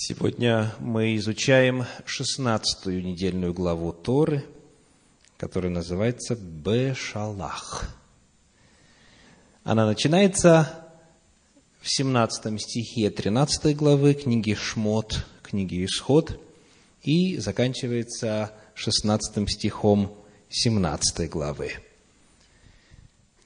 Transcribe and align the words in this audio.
Сегодня 0.00 0.72
мы 0.78 1.16
изучаем 1.16 1.84
шестнадцатую 2.04 3.02
недельную 3.02 3.52
главу 3.52 3.92
Торы, 3.92 4.44
которая 5.36 5.72
называется 5.72 6.36
Бешалах. 6.36 7.96
Она 9.64 9.86
начинается 9.86 10.88
в 11.80 11.90
17 11.90 12.62
стихе 12.62 13.10
13 13.10 13.76
главы 13.76 14.14
книги 14.14 14.54
Шмот, 14.54 15.26
книги 15.42 15.84
Исход, 15.84 16.40
и 17.02 17.36
заканчивается 17.38 18.52
16 18.74 19.50
стихом 19.50 20.16
17 20.48 21.28
главы. 21.28 21.72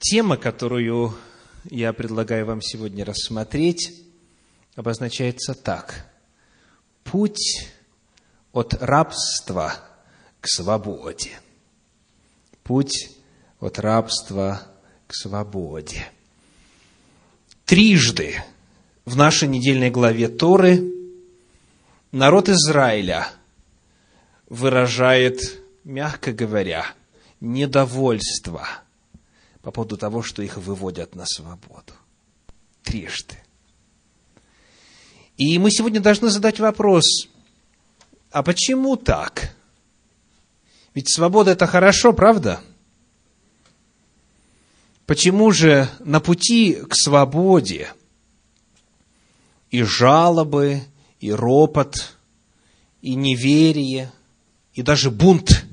Тема, 0.01 0.37
которую 0.37 1.15
я 1.71 1.95
предлагаю 1.95 2.45
вам 2.45 2.61
сегодня 2.61 3.07
рассмотреть, 3.07 3.91
обозначается 4.77 5.55
так– 5.55 6.09
Путь 7.13 7.69
от 8.53 8.73
рабства 8.73 9.75
к 10.41 10.49
свободе. 10.49 11.39
Путь 12.65 13.11
от 13.61 13.79
рабства 13.79 14.63
к 15.07 15.15
свободе. 15.15 16.11
Трижды 17.67 18.43
в 19.05 19.15
нашей 19.15 19.49
недельной 19.49 19.91
главе 19.91 20.29
Торы 20.29 20.91
народ 22.13 22.49
Израиля 22.49 23.29
выражает, 24.49 25.61
мягко 25.85 26.33
говоря, 26.33 26.87
недовольство 27.41 28.67
по 29.61 29.71
поводу 29.71 29.99
того, 29.99 30.23
что 30.23 30.41
их 30.41 30.57
выводят 30.57 31.15
на 31.15 31.27
свободу. 31.27 31.93
Трижды. 32.83 33.37
И 35.37 35.59
мы 35.59 35.71
сегодня 35.71 36.01
должны 36.01 36.29
задать 36.29 36.61
вопрос, 36.61 37.29
а 38.31 38.43
почему 38.43 38.97
так? 38.97 39.55
Ведь 40.95 41.13
свобода– 41.13 41.51
это 41.53 41.67
хорошо, 41.67 42.13
правда? 42.13 42.61
Почему 45.07 45.51
же 45.51 45.89
на 46.01 46.21
пути 46.21 46.75
к 46.75 46.95
свободе 46.95 47.93
и 49.71 49.83
жалобы, 49.83 50.83
и 51.19 51.33
ропот, 51.33 52.17
и 53.01 53.15
неверие, 53.15 54.13
и 54.75 54.83
даже 54.83 55.11
бунт, 55.11 55.65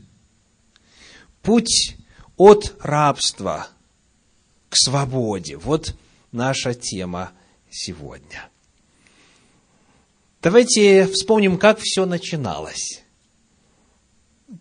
путь 1.41 1.97
от 2.37 2.75
рабства 2.79 3.67
к 4.69 4.75
свободе– 4.77 5.57
вот 5.57 5.95
наша 6.31 6.73
тема 6.73 7.31
сегодня– 7.69 8.49
Давайте 10.41 11.05
вспомним, 11.07 11.57
как 11.57 11.79
все 11.79 12.05
начиналось. 12.05 13.01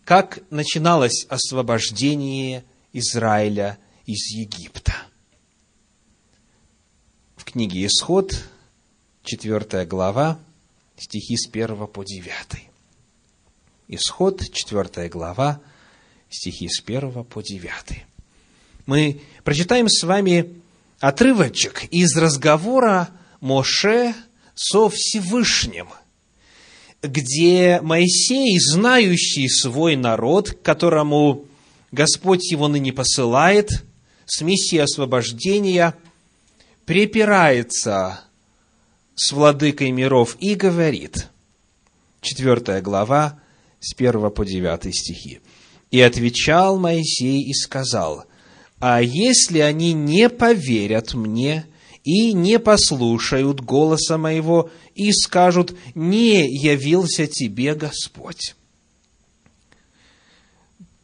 Как 0.03 0.39
начиналось 0.49 1.25
освобождение 1.29 2.65
Израиля 2.91 3.79
из 4.05 4.29
Египта. 4.29 4.93
В 7.37 7.45
книге 7.45 7.85
Исход, 7.85 8.33
4 9.23 9.85
глава, 9.85 10.37
стихи 10.97 11.37
с 11.37 11.47
1 11.47 11.87
по 11.87 12.03
9. 12.03 12.33
Исход, 13.87 14.41
4 14.51 15.07
глава, 15.07 15.61
стихи 16.29 16.67
с 16.67 16.83
1 16.85 17.23
по 17.23 17.41
9. 17.41 18.05
Мы 18.85 19.21
прочитаем 19.45 19.87
с 19.87 20.03
вами 20.03 20.61
отрывочек 20.99 21.85
из 21.85 22.17
разговора 22.17 23.09
Моше 23.39 24.13
со 24.61 24.89
Всевышним, 24.89 25.87
где 27.01 27.79
Моисей, 27.81 28.59
знающий 28.59 29.47
свой 29.47 29.95
народ, 29.95 30.51
которому 30.51 31.45
Господь 31.93 32.51
его 32.51 32.67
ныне 32.67 32.91
посылает, 32.91 33.85
с 34.25 34.41
миссией 34.41 34.81
освобождения, 34.81 35.95
препирается 36.85 38.19
с 39.15 39.31
владыкой 39.31 39.91
миров 39.91 40.35
и 40.41 40.55
говорит, 40.55 41.29
4 42.19 42.81
глава, 42.81 43.39
с 43.79 43.93
1 43.95 44.29
по 44.29 44.45
9 44.45 44.93
стихи. 44.93 45.39
«И 45.89 46.01
отвечал 46.01 46.77
Моисей 46.77 47.49
и 47.49 47.53
сказал, 47.53 48.25
«А 48.79 49.01
если 49.01 49.59
они 49.59 49.93
не 49.93 50.27
поверят 50.27 51.13
мне 51.13 51.65
и 52.03 52.33
не 52.33 52.59
послушают 52.59 53.61
голоса 53.61 54.17
моего, 54.17 54.69
и 54.95 55.11
скажут, 55.11 55.75
не 55.95 56.47
явился 56.47 57.27
тебе 57.27 57.75
Господь. 57.75 58.55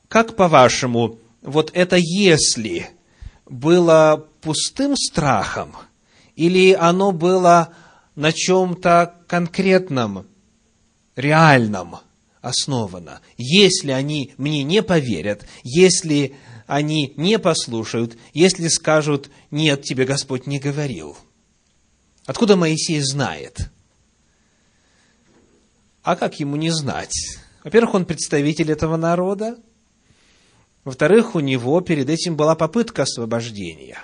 Как 0.07 0.35
по-вашему, 0.35 1.19
вот 1.41 1.71
это 1.73 1.97
«если» 1.97 2.89
было 3.45 4.25
пустым 4.41 4.95
страхом, 4.95 5.75
или 6.35 6.73
оно 6.73 7.11
было 7.11 7.73
на 8.15 8.31
чем-то 8.31 9.13
конкретном, 9.27 10.25
реальном 11.15 11.97
основано? 12.41 13.21
Если 13.37 13.91
они 13.91 14.33
мне 14.37 14.63
не 14.63 14.81
поверят, 14.81 15.45
если 15.63 16.35
они 16.67 17.13
не 17.15 17.37
послушают, 17.37 18.17
если 18.33 18.67
скажут, 18.67 19.29
нет, 19.51 19.83
тебе 19.83 20.05
Господь 20.05 20.47
не 20.47 20.59
говорил. 20.59 21.17
Откуда 22.25 22.55
Моисей 22.55 22.99
знает? 23.01 23.69
А 26.01 26.15
как 26.15 26.39
ему 26.39 26.55
не 26.55 26.71
знать? 26.71 27.37
Во-первых, 27.63 27.95
он 27.95 28.05
представитель 28.05 28.71
этого 28.71 28.97
народа. 28.97 29.57
Во-вторых, 30.83 31.35
у 31.35 31.39
него 31.39 31.81
перед 31.81 32.09
этим 32.09 32.35
была 32.35 32.55
попытка 32.55 33.03
освобождения. 33.03 33.99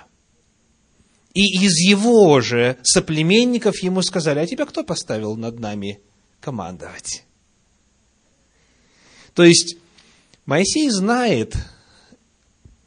И 1.34 1.64
из 1.64 1.78
его 1.78 2.40
же 2.40 2.76
соплеменников 2.82 3.82
ему 3.82 4.02
сказали, 4.02 4.40
а 4.40 4.46
тебя 4.46 4.66
кто 4.66 4.84
поставил 4.84 5.36
над 5.36 5.58
нами 5.58 6.00
командовать? 6.40 7.24
То 9.34 9.44
есть, 9.44 9.76
Моисей 10.44 10.90
знает, 10.90 11.56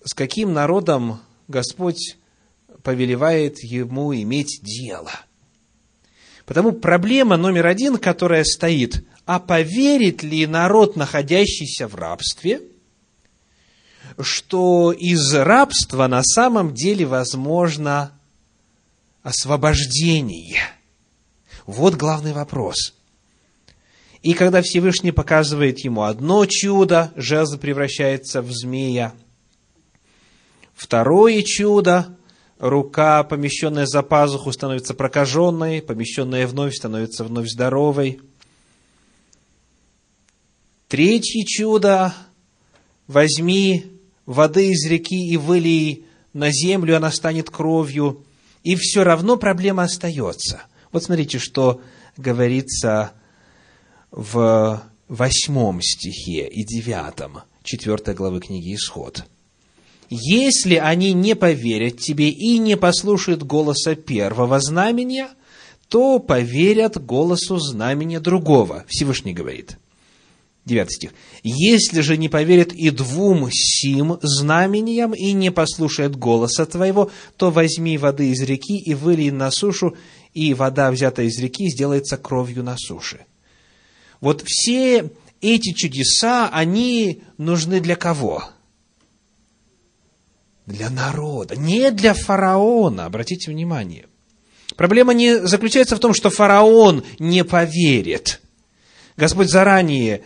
с 0.05 0.13
каким 0.13 0.53
народом 0.53 1.19
Господь 1.47 2.17
повелевает 2.83 3.63
ему 3.63 4.15
иметь 4.15 4.61
дело. 4.61 5.11
Потому 6.45 6.71
проблема 6.71 7.37
номер 7.37 7.65
один, 7.65 7.97
которая 7.97 8.43
стоит, 8.43 9.03
а 9.25 9.39
поверит 9.39 10.21
ли 10.21 10.45
народ, 10.45 10.95
находящийся 10.95 11.87
в 11.87 11.95
рабстве, 11.95 12.61
что 14.19 14.91
из 14.91 15.33
рабства 15.33 16.05
на 16.05 16.21
самом 16.23 16.75
деле 16.75 17.07
возможно 17.07 18.11
освобождение? 19.23 20.61
Вот 21.65 21.95
главный 21.95 22.33
вопрос. 22.33 22.93
И 24.21 24.33
когда 24.33 24.61
Всевышний 24.61 25.11
показывает 25.11 25.79
ему 25.79 26.03
одно 26.03 26.45
чудо, 26.45 27.11
жезл 27.15 27.57
превращается 27.57 28.43
в 28.43 28.51
змея– 28.51 29.11
Второе 30.75 31.41
чудо– 31.41 32.17
рука, 32.59 33.23
помещенная 33.23 33.85
за 33.85 34.03
пазуху, 34.03 34.51
становится 34.51 34.93
прокаженной, 34.93 35.81
помещенная 35.81 36.47
вновь 36.47 36.75
становится 36.75 37.23
вновь 37.23 37.47
здоровой. 37.47 38.19
Третье 40.87 41.43
чудо– 41.45 42.13
возьми 43.07 43.85
воды 44.25 44.71
из 44.71 44.85
реки 44.85 45.29
и 45.29 45.37
вылей 45.37 46.05
на 46.33 46.51
землю, 46.51 46.97
она 46.97 47.11
станет 47.11 47.49
кровью. 47.49 48.23
И 48.63 48.75
все 48.75 49.03
равно 49.03 49.37
проблема 49.37 49.83
остается. 49.83 50.63
Вот 50.91 51.03
смотрите, 51.03 51.39
что 51.39 51.81
говорится 52.17 53.11
в 54.11 54.81
восьмом 55.07 55.81
стихе 55.81 56.47
и 56.47 56.63
девятом, 56.63 57.41
четвертой 57.63 58.15
главы 58.15 58.39
книги 58.39 58.73
«Исход». 58.73 59.25
Если 60.09 60.75
они 60.75 61.13
не 61.13 61.35
поверят 61.35 61.97
тебе 61.97 62.29
и 62.29 62.57
не 62.57 62.77
послушают 62.77 63.43
голоса 63.43 63.95
первого 63.95 64.59
знамения, 64.59 65.29
то 65.87 66.19
поверят 66.19 67.03
голосу 67.03 67.57
знамения 67.57 68.19
другого. 68.19 68.85
Всевышний 68.87 69.33
говорит. 69.33 69.77
Девятый 70.65 70.95
стих. 70.95 71.13
«Если 71.43 72.01
же 72.01 72.17
не 72.17 72.27
поверят 72.27 72.73
и 72.73 72.89
двум 72.89 73.49
сим 73.51 74.17
знамениям, 74.23 75.13
и 75.13 75.31
не 75.31 75.51
послушают 75.51 76.15
голоса 76.15 76.65
твоего, 76.65 77.11
то 77.37 77.51
возьми 77.51 77.99
воды 77.99 78.31
из 78.31 78.41
реки 78.41 78.79
и 78.79 78.95
вылей 78.95 79.29
на 79.29 79.51
сушу, 79.51 79.95
и 80.33 80.55
вода, 80.55 80.89
взятая 80.89 81.27
из 81.27 81.39
реки, 81.39 81.69
сделается 81.69 82.17
кровью 82.17 82.63
на 82.63 82.77
суше». 82.77 83.25
Вот 84.21 84.43
все 84.43 85.11
эти 85.39 85.71
чудеса, 85.73 86.49
они 86.51 87.21
нужны 87.37 87.79
для 87.79 87.95
кого? 87.95 88.43
Для 90.65 90.89
народа, 90.89 91.55
не 91.55 91.91
для 91.91 92.13
фараона, 92.13 93.05
обратите 93.05 93.51
внимание. 93.51 94.07
Проблема 94.75 95.13
не 95.13 95.45
заключается 95.45 95.95
в 95.95 95.99
том, 95.99 96.13
что 96.13 96.29
фараон 96.29 97.03
не 97.19 97.43
поверит. 97.43 98.41
Господь 99.15 99.49
заранее 99.49 100.23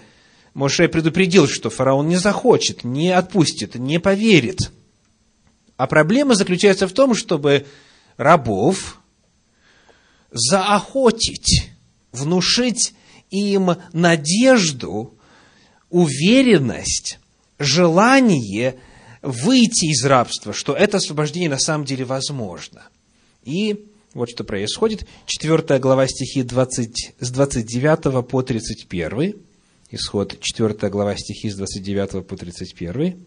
Моше 0.53 0.88
предупредил, 0.88 1.47
что 1.47 1.69
фараон 1.69 2.07
не 2.07 2.18
захочет, 2.18 2.83
не 2.83 3.12
отпустит, 3.12 3.75
не 3.75 4.00
поверит. 4.00 4.71
А 5.77 5.88
проблема 5.88 6.36
заключается 6.36 6.88
в 6.88 6.94
том, 6.94 7.13
чтобы 7.13 7.65
рабов 8.18 9.00
заохотить, 10.31 11.69
внушить 12.12 12.94
им 13.30 13.71
надежду, 13.94 15.18
уверенность, 15.89 17.19
желание 17.59 18.80
выйти 19.21 19.86
из 19.92 20.06
рабства, 20.06 20.54
что 20.54 20.74
это 20.74 20.98
освобождение 20.98 21.50
на 21.50 21.60
самом 21.60 21.86
деле 21.86 22.06
возможно. 22.06 22.83
И 23.44 23.86
вот 24.13 24.30
что 24.30 24.44
происходит. 24.44 25.06
4 25.25 25.80
глава 25.80 26.07
стихи 26.07 26.44
20, 26.44 27.16
с 27.19 27.31
29 27.31 28.27
по 28.27 28.42
31. 28.42 29.36
Исход 29.92 30.39
4 30.39 30.89
глава 30.89 31.16
стихи 31.16 31.50
с 31.50 31.56
29 31.56 32.25
по 32.25 32.36
31. 32.36 33.25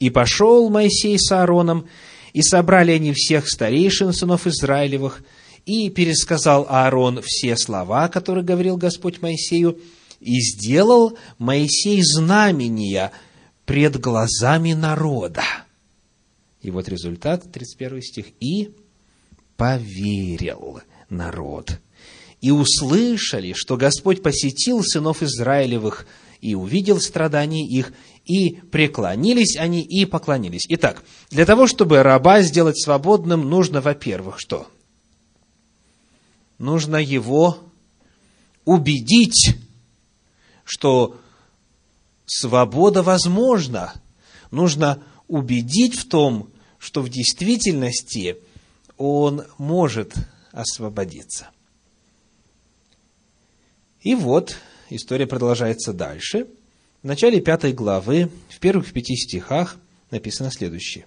«И 0.00 0.10
пошел 0.10 0.70
Моисей 0.70 1.18
с 1.18 1.32
Аароном, 1.32 1.86
и 2.32 2.42
собрали 2.42 2.92
они 2.92 3.12
всех 3.12 3.48
старейшин 3.48 4.12
сынов 4.12 4.46
Израилевых, 4.46 5.22
и 5.66 5.90
пересказал 5.90 6.66
Аарон 6.68 7.20
все 7.22 7.56
слова, 7.56 8.08
которые 8.08 8.44
говорил 8.44 8.76
Господь 8.76 9.20
Моисею, 9.20 9.78
и 10.20 10.40
сделал 10.40 11.18
Моисей 11.38 12.00
знамения 12.02 13.12
пред 13.68 14.00
глазами 14.00 14.72
народа. 14.72 15.44
И 16.62 16.70
вот 16.70 16.88
результат, 16.88 17.52
31 17.52 18.02
стих. 18.02 18.26
«И 18.40 18.74
поверил 19.58 20.80
народ, 21.10 21.78
и 22.40 22.50
услышали, 22.50 23.52
что 23.52 23.76
Господь 23.76 24.22
посетил 24.22 24.82
сынов 24.82 25.22
Израилевых, 25.22 26.06
и 26.40 26.54
увидел 26.54 26.98
страдания 26.98 27.66
их, 27.66 27.92
и 28.24 28.52
преклонились 28.72 29.56
они, 29.56 29.82
и 29.82 30.06
поклонились». 30.06 30.64
Итак, 30.70 31.04
для 31.28 31.44
того, 31.44 31.66
чтобы 31.66 32.02
раба 32.02 32.40
сделать 32.40 32.82
свободным, 32.82 33.50
нужно, 33.50 33.82
во-первых, 33.82 34.40
что? 34.40 34.66
Нужно 36.56 36.96
его 36.96 37.58
убедить, 38.64 39.56
что 40.64 41.20
свобода 42.28 43.02
возможна. 43.02 43.94
Нужно 44.50 45.02
убедить 45.26 45.96
в 45.96 46.08
том, 46.08 46.50
что 46.78 47.02
в 47.02 47.08
действительности 47.08 48.36
он 48.96 49.44
может 49.58 50.14
освободиться. 50.52 51.48
И 54.00 54.14
вот 54.14 54.56
история 54.90 55.26
продолжается 55.26 55.92
дальше. 55.92 56.46
В 57.02 57.06
начале 57.06 57.40
пятой 57.40 57.72
главы, 57.72 58.30
в 58.48 58.58
первых 58.58 58.92
пяти 58.92 59.16
стихах 59.16 59.76
написано 60.10 60.50
следующее. 60.50 61.06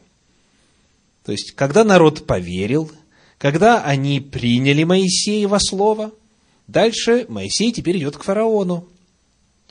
То 1.24 1.32
есть, 1.32 1.52
когда 1.52 1.84
народ 1.84 2.26
поверил, 2.26 2.92
когда 3.38 3.84
они 3.84 4.20
приняли 4.20 4.84
Моисеева 4.84 5.58
слово, 5.60 6.12
дальше 6.68 7.26
Моисей 7.28 7.72
теперь 7.72 7.98
идет 7.98 8.18
к 8.18 8.24
фараону. 8.24 8.88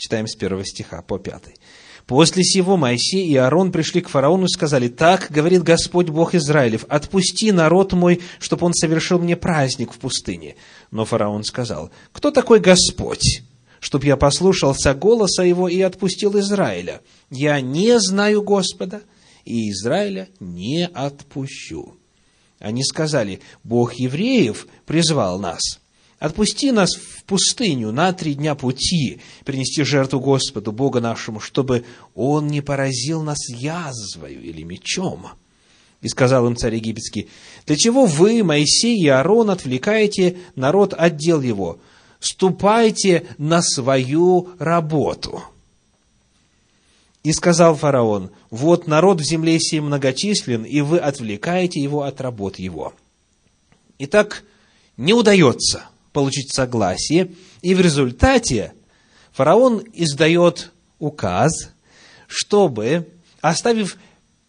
Читаем 0.01 0.27
с 0.27 0.35
первого 0.35 0.65
стиха 0.65 1.03
по 1.03 1.19
пятый. 1.19 1.57
После 2.07 2.43
сего 2.43 2.79
Моисей 2.79 3.29
и 3.29 3.37
Аарон 3.37 3.71
пришли 3.71 4.01
к 4.01 4.09
фараону 4.09 4.47
и 4.47 4.49
сказали, 4.49 4.89
«Так, 4.89 5.27
говорит 5.29 5.63
Господь 5.63 6.09
Бог 6.09 6.35
Израилев, 6.35 6.87
отпусти 6.89 7.53
народ 7.53 7.93
мой, 7.93 8.23
чтобы 8.39 8.65
он 8.65 8.73
совершил 8.73 9.19
мне 9.19 9.37
праздник 9.37 9.93
в 9.93 9.99
пустыне». 9.99 10.57
Но 10.91 11.05
фараон 11.05 11.45
сказал, 11.45 11.91
«Кто 12.13 12.31
такой 12.31 12.61
Господь, 12.61 13.43
чтоб 13.79 14.03
я 14.03 14.17
послушался 14.17 14.95
голоса 14.95 15.43
его 15.43 15.69
и 15.69 15.83
отпустил 15.83 16.39
Израиля? 16.39 17.03
Я 17.29 17.61
не 17.61 18.01
знаю 18.01 18.43
Господа, 18.43 19.03
и 19.45 19.71
Израиля 19.71 20.31
не 20.41 20.87
отпущу». 20.87 21.99
Они 22.59 22.83
сказали, 22.85 23.41
«Бог 23.65 23.93
евреев 23.93 24.67
призвал 24.87 25.39
нас, 25.39 25.80
Отпусти 26.21 26.71
нас 26.71 26.97
в 26.97 27.25
пустыню 27.25 27.93
на 27.93 28.13
три 28.13 28.35
дня 28.35 28.55
пути, 28.55 29.21
принести 29.47 29.85
жертву 29.85 30.21
Господу, 30.21 30.71
Бога 30.71 31.01
нашему, 31.01 31.41
чтобы 31.41 31.87
Он 32.15 32.47
не 32.47 32.61
поразил 32.61 33.23
нас 33.23 33.49
язвою 33.49 34.43
или 34.43 34.63
мечом. 34.63 35.29
И 36.03 36.09
сказал 36.09 36.47
им 36.47 36.57
царь 36.57 36.75
египетский, 36.75 37.31
для 37.65 37.77
чего 37.77 38.05
вы, 38.05 38.45
Моисей 38.45 38.99
и 38.99 39.09
Аарон, 39.09 39.49
отвлекаете 39.49 40.37
народ 40.57 40.93
от 40.93 41.17
дел 41.17 41.41
его? 41.41 41.79
Ступайте 42.21 43.27
на 43.39 43.63
свою 43.63 44.51
работу. 44.59 45.43
И 47.23 47.33
сказал 47.33 47.77
фараон, 47.77 48.31
вот 48.51 48.87
народ 48.87 49.23
в 49.23 49.25
земле 49.25 49.59
сей 49.59 49.81
многочислен, 49.81 50.65
и 50.65 50.83
вы 50.83 50.99
отвлекаете 50.99 51.81
его 51.81 52.03
от 52.03 52.21
работ 52.21 52.59
его. 52.59 52.93
Итак, 53.99 54.45
не 54.99 55.15
удается– 55.15 55.87
получить 56.13 56.53
согласие, 56.53 57.33
и 57.63 57.75
в 57.75 57.81
результате 57.81 58.73
фараон 59.33 59.85
издает 59.93 60.73
указ, 60.99 61.73
чтобы, 62.27 63.09
оставив 63.41 63.97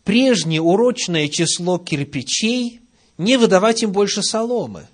прежнее 0.04 0.62
урочное 0.62 1.28
число 1.28 1.78
кирпичей, 1.78 2.82
не 3.18 3.38
выдавать 3.38 3.84
им 3.84 3.92
больше 3.92 4.24
соломы. 4.24 4.88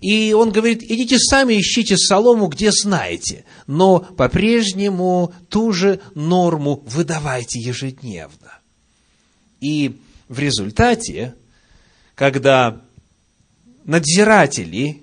И 0.00 0.34
он 0.34 0.52
говорит, 0.52 0.82
идите 0.82 1.18
сами 1.18 1.58
ищите 1.58 1.96
солому, 1.96 2.48
где 2.48 2.70
знаете, 2.70 3.44
но 3.66 4.00
по-прежнему 4.00 5.32
ту 5.48 5.72
же 5.72 6.00
норму 6.14 6.82
выдавайте 6.86 7.58
ежедневно. 7.58 8.58
И 9.60 9.98
в 10.28 10.38
результате, 10.38 11.34
когда 12.14 12.82
надзиратели 13.84 15.02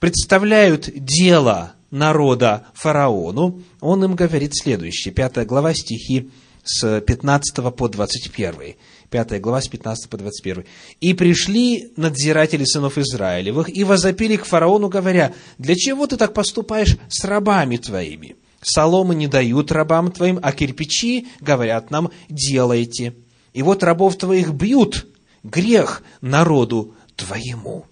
представляют 0.00 0.90
дело 0.92 1.74
народа 1.90 2.66
фараону, 2.74 3.62
он 3.80 4.04
им 4.04 4.16
говорит 4.16 4.52
следующее, 4.54 5.12
5 5.14 5.46
глава 5.46 5.74
стихи 5.74 6.30
с 6.64 7.00
15 7.00 7.74
по 7.74 7.88
21. 7.88 8.74
5 9.10 9.40
глава 9.40 9.60
с 9.60 9.68
15 9.68 10.08
по 10.08 10.16
21. 10.16 10.64
«И 11.00 11.14
пришли 11.14 11.92
надзиратели 11.96 12.64
сынов 12.64 12.98
Израилевых 12.98 13.74
и 13.74 13.84
возопили 13.84 14.36
к 14.36 14.44
фараону, 14.44 14.88
говоря, 14.88 15.34
«Для 15.58 15.74
чего 15.74 16.06
ты 16.06 16.16
так 16.16 16.32
поступаешь 16.32 16.96
с 17.08 17.24
рабами 17.24 17.76
твоими? 17.76 18.36
Соломы 18.62 19.14
не 19.14 19.26
дают 19.26 19.72
рабам 19.72 20.12
твоим, 20.12 20.38
а 20.42 20.52
кирпичи, 20.52 21.28
говорят 21.40 21.90
нам, 21.90 22.10
делайте. 22.28 23.14
И 23.52 23.62
вот 23.62 23.82
рабов 23.82 24.16
твоих 24.16 24.52
бьют, 24.52 25.06
грех 25.42 26.02
народу 26.20 26.94
твоему». 27.16 27.89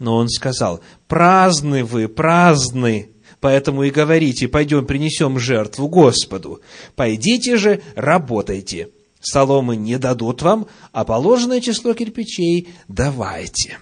Но 0.00 0.16
он 0.16 0.30
сказал, 0.30 0.80
праздны 1.06 1.84
вы, 1.84 2.08
праздны, 2.08 3.10
поэтому 3.38 3.84
и 3.84 3.90
говорите, 3.90 4.48
пойдем 4.48 4.86
принесем 4.86 5.38
жертву 5.38 5.88
Господу. 5.88 6.62
Пойдите 6.96 7.58
же, 7.58 7.82
работайте. 7.94 8.88
Соломы 9.20 9.76
не 9.76 9.98
дадут 9.98 10.40
вам, 10.40 10.66
а 10.92 11.04
положенное 11.04 11.60
число 11.60 11.92
кирпичей 11.92 12.70
давайте. 12.88 13.78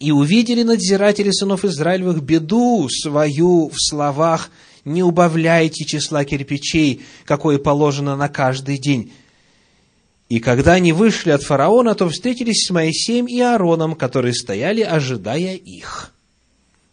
И 0.00 0.10
увидели 0.10 0.64
надзиратели 0.64 1.30
сынов 1.30 1.64
Израилевых 1.64 2.20
беду 2.20 2.88
свою 2.90 3.68
в 3.68 3.76
словах 3.76 4.50
«Не 4.84 5.04
убавляйте 5.04 5.84
числа 5.84 6.24
кирпичей, 6.24 7.02
какое 7.24 7.58
положено 7.58 8.16
на 8.16 8.28
каждый 8.28 8.78
день, 8.78 9.12
и 10.32 10.40
когда 10.40 10.72
они 10.72 10.94
вышли 10.94 11.28
от 11.28 11.42
фараона, 11.42 11.94
то 11.94 12.08
встретились 12.08 12.64
с 12.66 12.70
Моисеем 12.70 13.26
и 13.26 13.38
Аароном, 13.40 13.94
которые 13.94 14.32
стояли, 14.32 14.80
ожидая 14.80 15.56
их. 15.56 16.14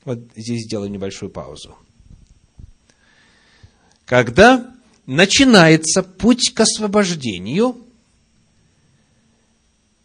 Вот 0.03 0.19
здесь 0.35 0.65
сделаю 0.65 0.91
небольшую 0.91 1.29
паузу. 1.29 1.77
Когда 4.03 4.69
начинается 5.05 6.03
путь 6.03 6.51
к 6.53 6.59
освобождению, 6.59 7.77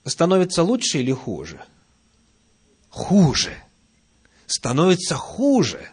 становится 0.05 0.63
лучше 0.63 1.01
или 1.01 1.11
хуже? 1.11 1.61
Хуже. 2.89 3.53
Становится 4.47 5.17
хуже. 5.17 5.91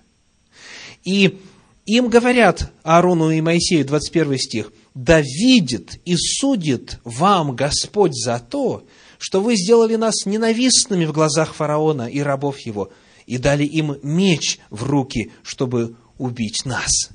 И 1.03 1.41
им 1.88 2.07
говорят 2.10 2.71
Аарону 2.83 3.31
и 3.31 3.41
Моисею, 3.41 3.83
21 3.83 4.38
стих, 4.38 4.71
да 4.93 5.21
видит 5.21 6.00
и 6.05 6.15
судит 6.17 7.00
вам 7.03 7.55
Господь 7.55 8.13
за 8.13 8.39
то, 8.39 8.86
что 9.17 9.41
вы 9.41 9.55
сделали 9.55 9.95
нас 9.95 10.25
ненавистными 10.25 11.05
в 11.05 11.13
глазах 11.13 11.53
фараона 11.53 12.10
и 12.10 12.19
рабов 12.19 12.60
его, 12.60 12.91
и 13.25 13.38
дали 13.38 13.63
им 13.63 13.98
меч 14.03 14.60
в 14.69 14.83
руки, 14.83 15.31
чтобы 15.43 15.95
убить 16.17 16.65
нас. 16.65 17.10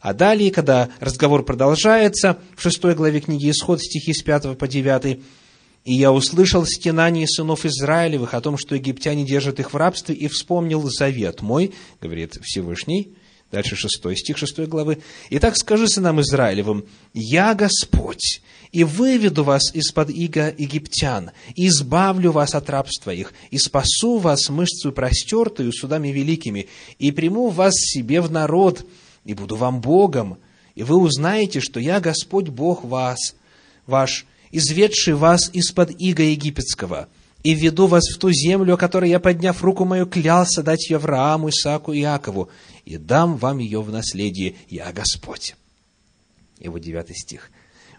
А 0.00 0.14
далее, 0.14 0.52
когда 0.52 0.88
разговор 1.00 1.44
продолжается, 1.44 2.38
в 2.56 2.62
шестой 2.62 2.94
главе 2.94 3.20
книги 3.20 3.50
Исход, 3.50 3.80
стихи 3.82 4.12
с 4.12 4.22
5 4.22 4.56
по 4.56 4.68
9, 4.68 5.20
И 5.84 5.94
я 5.94 6.12
услышал 6.12 6.64
стенание 6.64 7.26
сынов 7.26 7.66
Израилевых 7.66 8.34
о 8.34 8.40
том, 8.40 8.56
что 8.56 8.76
египтяне 8.76 9.24
держат 9.24 9.58
их 9.58 9.72
в 9.72 9.76
рабстве, 9.76 10.14
и 10.14 10.28
вспомнил 10.28 10.82
завет 10.88 11.42
мой, 11.42 11.74
говорит 12.00 12.38
Всевышний, 12.42 13.14
дальше 13.50 13.76
шестой 13.76 14.16
стих 14.16 14.38
шестой 14.38 14.66
главы. 14.66 14.98
«Итак 15.30 15.56
скажи 15.56 15.88
сынам 15.88 16.20
Израилевым, 16.20 16.84
я 17.14 17.54
Господь, 17.54 18.42
и 18.72 18.84
выведу 18.84 19.44
вас 19.44 19.74
из-под 19.74 20.10
иго 20.10 20.54
египтян, 20.56 21.30
и 21.54 21.68
избавлю 21.68 22.32
вас 22.32 22.54
от 22.54 22.68
рабства 22.68 23.10
их, 23.12 23.32
и 23.50 23.58
спасу 23.58 24.18
вас 24.18 24.48
мышцу 24.48 24.92
простертую 24.92 25.72
судами 25.72 26.08
великими, 26.08 26.68
и 26.98 27.12
приму 27.12 27.48
вас 27.48 27.74
себе 27.74 28.20
в 28.20 28.30
народ, 28.30 28.84
и 29.24 29.34
буду 29.34 29.56
вам 29.56 29.80
Богом, 29.80 30.38
и 30.74 30.82
вы 30.82 30.96
узнаете, 30.96 31.60
что 31.60 31.80
я 31.80 32.00
Господь 32.00 32.48
Бог 32.48 32.84
вас, 32.84 33.34
ваш, 33.86 34.26
изведший 34.50 35.14
вас 35.14 35.50
из-под 35.52 35.98
иго 36.00 36.22
египетского, 36.22 37.08
и 37.42 37.54
введу 37.54 37.86
вас 37.86 38.04
в 38.08 38.18
ту 38.18 38.32
землю, 38.32 38.74
о 38.74 38.76
которой 38.76 39.08
я, 39.08 39.20
подняв 39.20 39.62
руку 39.62 39.84
мою, 39.84 40.06
клялся 40.06 40.62
дать 40.62 40.90
ее 40.90 40.96
Аврааму, 40.96 41.48
Исааку 41.48 41.92
и 41.92 42.00
Иакову, 42.00 42.48
и 42.86 42.96
дам 42.96 43.36
вам 43.36 43.58
ее 43.58 43.82
в 43.82 43.90
наследие, 43.92 44.54
я 44.70 44.90
Господь». 44.92 45.54
И 46.58 46.68
вот 46.68 46.80
девятый 46.80 47.14
стих. 47.14 47.50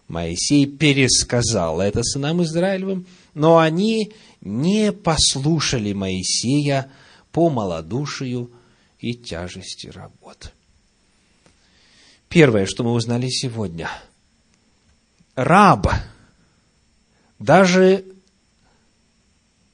Моисей 0.07 0.65
пересказал 0.65 1.79
это 1.79 2.01
сынам 2.01 2.41
Израилевым, 2.41 3.05
но 3.35 3.59
они 3.59 4.13
не 4.41 4.91
послушали 4.91 5.93
Моисея 5.93 6.89
по 7.31 7.51
малодушию 7.51 8.49
и 8.99 9.13
тяжести 9.13 9.87
работ. 9.87 10.53
Первое, 12.29 12.65
что 12.65 12.83
мы 12.83 12.93
узнали 12.93 13.29
сегодня. 13.29 13.89
Раб– 15.35 15.87
даже 17.39 18.05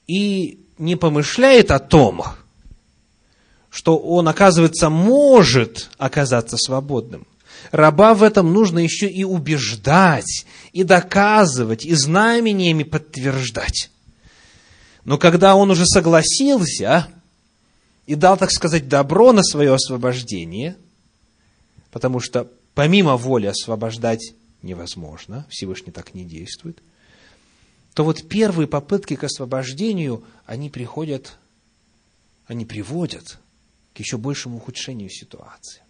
и 0.06 0.60
не 0.78 0.96
помышляет 0.96 1.70
о 1.70 1.78
том, 1.78 2.22
что 3.74 3.98
он, 3.98 4.28
оказывается, 4.28 4.88
может 4.88 5.90
оказаться 5.98 6.56
свободным. 6.56 7.26
Раба 7.72 8.14
в 8.14 8.22
этом 8.22 8.52
нужно 8.52 8.78
еще 8.78 9.08
и 9.08 9.24
убеждать, 9.24 10.46
и 10.72 10.84
доказывать, 10.84 11.84
и 11.84 11.92
знамениями 11.92 12.84
подтверждать. 12.84 13.90
Но 15.04 15.18
когда 15.18 15.56
он 15.56 15.72
уже 15.72 15.86
согласился 15.86 17.08
и 18.06 18.14
дал, 18.14 18.36
так 18.36 18.52
сказать, 18.52 18.88
добро 18.88 19.32
на 19.32 19.42
свое 19.42 19.74
освобождение, 19.74 20.76
потому 21.90 22.20
что 22.20 22.48
помимо 22.74 23.16
воли 23.16 23.46
освобождать 23.46 24.34
невозможно, 24.62 25.46
Всевышний 25.50 25.90
так 25.90 26.14
не 26.14 26.24
действует– 26.24 26.78
то 27.94 28.02
вот 28.04 28.28
первые 28.28 28.66
попытки 28.66 29.14
к 29.14 29.22
освобождению, 29.22 30.24
они 30.46 30.68
приходят, 30.68 31.38
они 32.46 32.66
приводят 32.66 33.38
к 33.94 34.00
еще 34.00 34.18
большему 34.18 34.56
ухудшению 34.56 35.08
ситуации. 35.08 35.82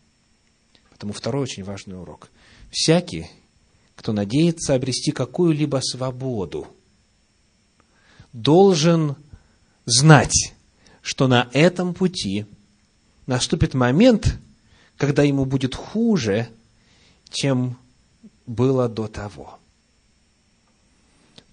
Поэтому 0.90 1.12
второй 1.12 1.42
очень 1.42 1.64
важный 1.64 1.98
урок. 1.98 2.30
Всякий, 2.70 3.26
кто 3.96 4.12
надеется 4.12 4.74
обрести 4.74 5.10
какую-либо 5.10 5.80
свободу, 5.82 6.68
должен 8.32 9.16
знать, 9.86 10.54
что 11.00 11.28
на 11.28 11.48
этом 11.52 11.94
пути 11.94 12.46
наступит 13.26 13.74
момент, 13.74 14.38
когда 14.96 15.22
ему 15.22 15.46
будет 15.46 15.74
хуже, 15.74 16.48
чем 17.30 17.78
было 18.46 18.88
до 18.88 19.08
того. 19.08 19.58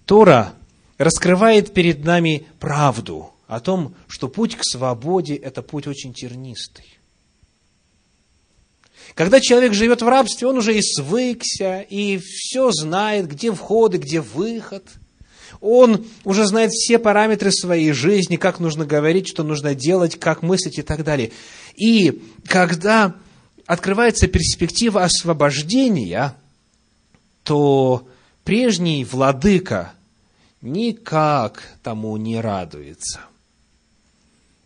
Тора 0.04 0.52
раскрывает 0.98 1.72
перед 1.72 2.04
нами 2.04 2.46
правду 2.60 3.32
о 3.54 3.60
том, 3.60 3.94
что 4.08 4.28
путь 4.28 4.56
к 4.56 4.64
свободе– 4.64 5.34
это 5.36 5.62
путь 5.62 5.86
очень 5.86 6.14
тернистый. 6.14 6.98
Когда 9.14 9.40
человек 9.40 9.74
живет 9.74 10.00
в 10.00 10.08
рабстве, 10.08 10.48
он 10.48 10.56
уже 10.56 10.76
и 10.76 10.80
свыкся, 10.80 11.80
и 11.80 12.18
все 12.18 12.70
знает, 12.70 13.28
где 13.28 13.52
вход 13.52 13.94
и 13.94 13.98
где 13.98 14.22
выход. 14.22 14.86
Он 15.60 16.06
уже 16.24 16.46
знает 16.46 16.70
все 16.70 16.98
параметры 16.98 17.52
своей 17.52 17.92
жизни, 17.92 18.36
как 18.36 18.58
нужно 18.58 18.86
говорить, 18.86 19.28
что 19.28 19.42
нужно 19.42 19.74
делать, 19.74 20.18
как 20.18 20.42
мыслить 20.42 20.78
и 20.78 20.82
так 20.82 21.04
далее. 21.04 21.30
И 21.76 22.22
когда 22.46 23.14
открывается 23.66 24.28
перспектива 24.28 25.04
освобождения, 25.04 26.34
то 27.44 28.08
прежний 28.44 29.04
владыка 29.04 29.92
никак 30.62 31.62
тому 31.82 32.16
не 32.16 32.40
радуется. 32.40 33.20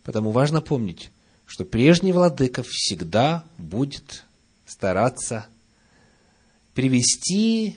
Потому 0.07 0.31
важно 0.31 0.61
помнить, 0.61 1.11
что 1.45 1.65
прежний 1.65 2.13
владыка 2.13 2.63
всегда 2.63 3.43
будет 3.57 4.23
стараться 4.65 5.47
привести 6.73 7.75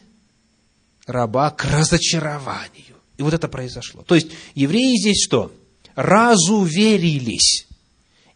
раба 1.07 1.51
к 1.51 1.65
разочарованию. 1.65 2.95
И 3.17 3.23
вот 3.23 3.35
это 3.35 3.49
произошло. 3.49 4.03
То 4.03 4.15
есть 4.15 4.29
евреи 4.55 4.97
здесь 4.97 5.25
что? 5.25 5.51
Разуверились. 5.97 7.67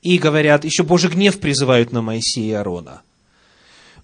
И 0.03 0.19
говорят, 0.19 0.65
еще 0.65 0.83
Божий 0.83 1.09
гнев 1.09 1.39
призывают 1.39 1.93
на 1.93 2.03
Моисея 2.03 2.47
и 2.47 2.53
Аарона– 2.55 3.03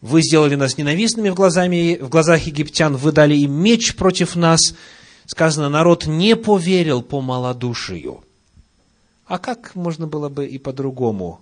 вы 0.01 0.23
сделали 0.23 0.55
нас 0.55 0.79
ненавистными 0.79 1.29
в, 1.29 1.35
глазами, 1.35 1.99
в 2.01 2.09
глазах 2.09 2.47
египтян, 2.47 2.97
вы 2.97 3.13
дали 3.13 3.35
им 3.35 3.53
меч 3.53 3.97
против 3.97 4.35
нас. 4.35 4.75
Сказано, 5.27 5.69
народ 5.69 6.07
не 6.07 6.37
поверил 6.37 7.03
по 7.03 7.21
малодушию. 7.21 8.25
А 9.31 9.39
как 9.39 9.77
можно 9.77 10.09
было 10.09 10.29
бы 10.29 10.45
и 10.45 10.59
по-другому 10.59 11.41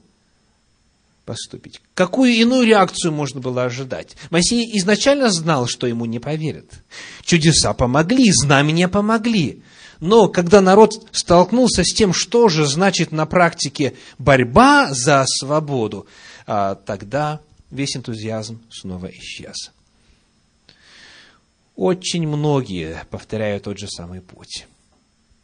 поступить? 1.24 1.80
Какую 1.94 2.32
иную 2.32 2.66
реакцию 2.66 3.12
можно 3.12 3.40
было 3.40 3.64
ожидать? 3.64 4.14
Моисей 4.28 4.76
изначально 4.76 5.30
знал, 5.30 5.66
что 5.66 5.86
ему 5.86 6.04
не 6.04 6.18
поверят. 6.18 6.66
Чудеса 7.22 7.72
помогли, 7.72 8.30
знамения 8.30 8.88
помогли. 8.88 9.62
Но 10.00 10.28
когда 10.28 10.60
народ 10.60 11.08
столкнулся 11.12 11.82
с 11.82 11.94
тем, 11.94 12.12
что 12.12 12.50
же 12.50 12.66
значит 12.66 13.10
на 13.10 13.24
практике 13.24 13.94
борьба 14.18 14.92
за 14.92 15.24
свободу, 15.26 16.06
а, 16.46 16.74
тогда 16.74 17.40
весь 17.70 17.96
энтузиазм 17.96 18.60
снова 18.70 19.06
исчез. 19.06 19.72
Очень 21.74 22.28
многие 22.28 23.02
повторяют 23.08 23.62
тот 23.62 23.78
же 23.78 23.88
самый 23.88 24.20
путь. 24.20 24.66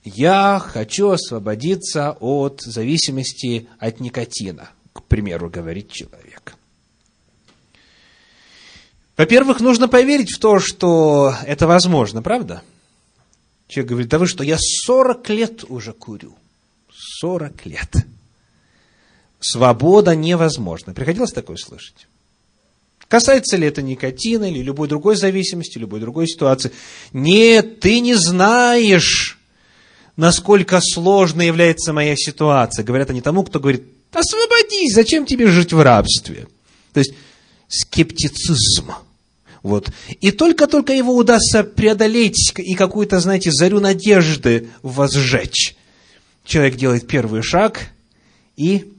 Я 0.04 0.58
хочу 0.58 1.10
освободиться 1.10 2.12
от 2.20 2.60
зависимости 2.60 3.68
от 3.78 4.00
никотина, 4.00 4.68
к 4.92 5.02
примеру, 5.02 5.48
говорит 5.48 5.90
человек. 5.90 6.56
Во-первых, 9.16 9.60
нужно 9.60 9.88
поверить 9.88 10.32
в 10.32 10.38
то, 10.38 10.58
что 10.58 11.34
это 11.46 11.66
возможно, 11.66 12.20
правда? 12.20 12.62
Человек 13.66 13.90
говорит, 13.90 14.10
да 14.10 14.18
вы 14.18 14.26
что, 14.26 14.44
я 14.44 14.58
40 14.58 15.28
лет 15.30 15.64
уже 15.68 15.92
курю. 15.92 16.34
40 17.20 17.64
лет. 17.64 17.96
Свобода 19.40 20.14
невозможна. 20.14 20.92
Приходилось 20.92 21.32
такое 21.32 21.56
слышать? 21.56 22.08
Касается 23.08 23.56
ли 23.56 23.66
это 23.66 23.80
никотина 23.80 24.50
или 24.50 24.60
любой 24.60 24.88
другой 24.88 25.16
зависимости, 25.16 25.78
любой 25.78 26.00
другой 26.00 26.26
ситуации? 26.26 26.72
Нет, 27.12 27.80
ты 27.80 28.00
не 28.00 28.14
знаешь, 28.14 29.33
насколько 30.16 30.80
сложной 30.80 31.46
является 31.46 31.92
моя 31.92 32.16
ситуация. 32.16 32.84
Говорят 32.84 33.10
они 33.10 33.20
тому, 33.20 33.44
кто 33.44 33.60
говорит, 33.60 33.84
освободись, 34.12 34.94
зачем 34.94 35.26
тебе 35.26 35.46
жить 35.48 35.72
в 35.72 35.82
рабстве? 35.82 36.46
То 36.92 37.00
есть, 37.00 37.14
скептицизм. 37.68 38.92
Вот. 39.62 39.90
И 40.20 40.30
только-только 40.30 40.92
его 40.92 41.16
удастся 41.16 41.64
преодолеть 41.64 42.52
и 42.58 42.74
какую-то, 42.74 43.18
знаете, 43.18 43.50
зарю 43.50 43.80
надежды 43.80 44.68
возжечь. 44.82 45.74
Человек 46.44 46.76
делает 46.76 47.06
первый 47.06 47.42
шаг 47.42 47.88
и 48.56 48.92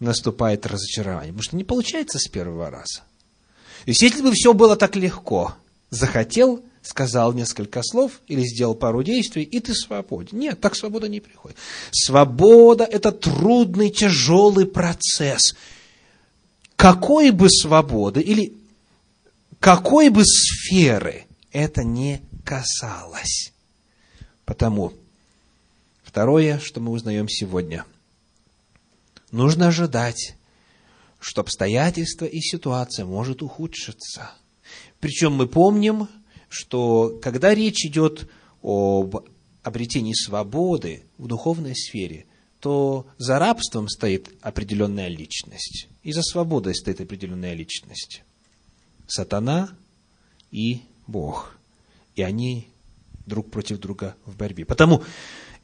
наступает 0.00 0.66
разочарование. 0.66 1.32
Потому 1.32 1.42
что 1.42 1.56
не 1.56 1.64
получается 1.64 2.18
с 2.18 2.26
первого 2.26 2.70
раза. 2.70 3.02
То 3.84 3.90
есть, 3.90 4.02
если 4.02 4.22
бы 4.22 4.32
все 4.32 4.54
было 4.54 4.74
так 4.76 4.96
легко, 4.96 5.54
захотел, 5.90 6.64
сказал 6.82 7.32
несколько 7.32 7.82
слов 7.82 8.20
или 8.26 8.42
сделал 8.42 8.74
пару 8.74 9.02
действий, 9.02 9.42
и 9.42 9.60
ты 9.60 9.74
свободен. 9.74 10.38
Нет, 10.38 10.60
так 10.60 10.74
свобода 10.76 11.08
не 11.08 11.20
приходит. 11.20 11.56
Свобода– 11.90 12.84
это 12.90 13.12
трудный, 13.12 13.90
тяжелый 13.90 14.66
процесс. 14.66 15.54
Какой 16.76 17.30
бы 17.30 17.50
свободы 17.50 18.20
или 18.20 18.54
какой 19.58 20.08
бы 20.08 20.24
сферы 20.24 21.26
это 21.52 21.84
не 21.84 22.22
касалось. 22.44 23.52
Потому, 24.46 24.94
второе, 26.02 26.58
что 26.58 26.80
мы 26.80 26.92
узнаем 26.92 27.28
сегодня– 27.28 27.84
нужно 29.32 29.68
ожидать, 29.68 30.34
что 31.20 31.40
обстоятельства 31.40 32.24
и 32.24 32.40
ситуация 32.40 33.04
может 33.04 33.42
ухудшиться. 33.42 34.30
Причем 35.00 35.34
мы 35.34 35.46
помним, 35.46 36.08
что 36.50 37.18
когда 37.22 37.54
речь 37.54 37.86
идет 37.86 38.28
об 38.62 39.24
обретении 39.62 40.12
свободы 40.12 41.04
в 41.16 41.26
духовной 41.28 41.74
сфере, 41.74 42.26
то 42.58 43.06
за 43.16 43.38
рабством 43.38 43.88
стоит 43.88 44.30
определенная 44.42 45.08
личность, 45.08 45.88
и 46.02 46.12
за 46.12 46.22
свободой 46.22 46.74
стоит 46.74 47.00
определенная 47.00 47.54
личность. 47.54 48.22
Сатана 49.06 49.70
и 50.50 50.82
Бог. 51.06 51.56
И 52.16 52.22
они 52.22 52.68
друг 53.26 53.50
против 53.50 53.78
друга 53.78 54.16
в 54.26 54.36
борьбе. 54.36 54.64
Потому 54.64 55.02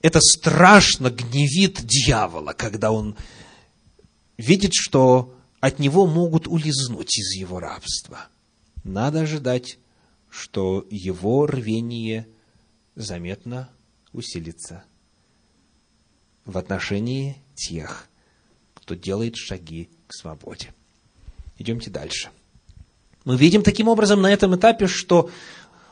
это 0.02 0.20
страшно 0.20 1.10
гневит 1.10 1.84
дьявола, 1.84 2.52
когда 2.52 2.92
он 2.92 3.16
видит, 4.38 4.72
что 4.72 5.34
от 5.60 5.78
него 5.78 6.06
могут 6.06 6.46
улизнуть 6.46 7.18
из 7.18 7.34
его 7.34 7.60
рабства. 7.60 8.28
Надо 8.84 9.22
ожидать, 9.22 9.78
что 10.36 10.86
его 10.90 11.46
рвение 11.46 12.28
заметно 12.94 13.70
усилится 14.12 14.84
в 16.44 16.58
отношении 16.58 17.38
тех, 17.54 18.06
кто 18.74 18.94
делает 18.94 19.36
шаги 19.36 19.88
к 20.06 20.12
свободе. 20.12 20.74
Идемте 21.56 21.90
дальше. 21.90 22.28
Мы 23.24 23.38
видим 23.38 23.62
таким 23.62 23.88
образом 23.88 24.20
на 24.20 24.30
этом 24.30 24.54
этапе, 24.54 24.86
что 24.86 25.30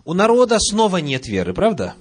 у 0.05 0.13
народа 0.13 0.59
снова 0.61 0.99
нет 0.99 1.27
веры, 1.27 1.55
правда? 1.55 1.95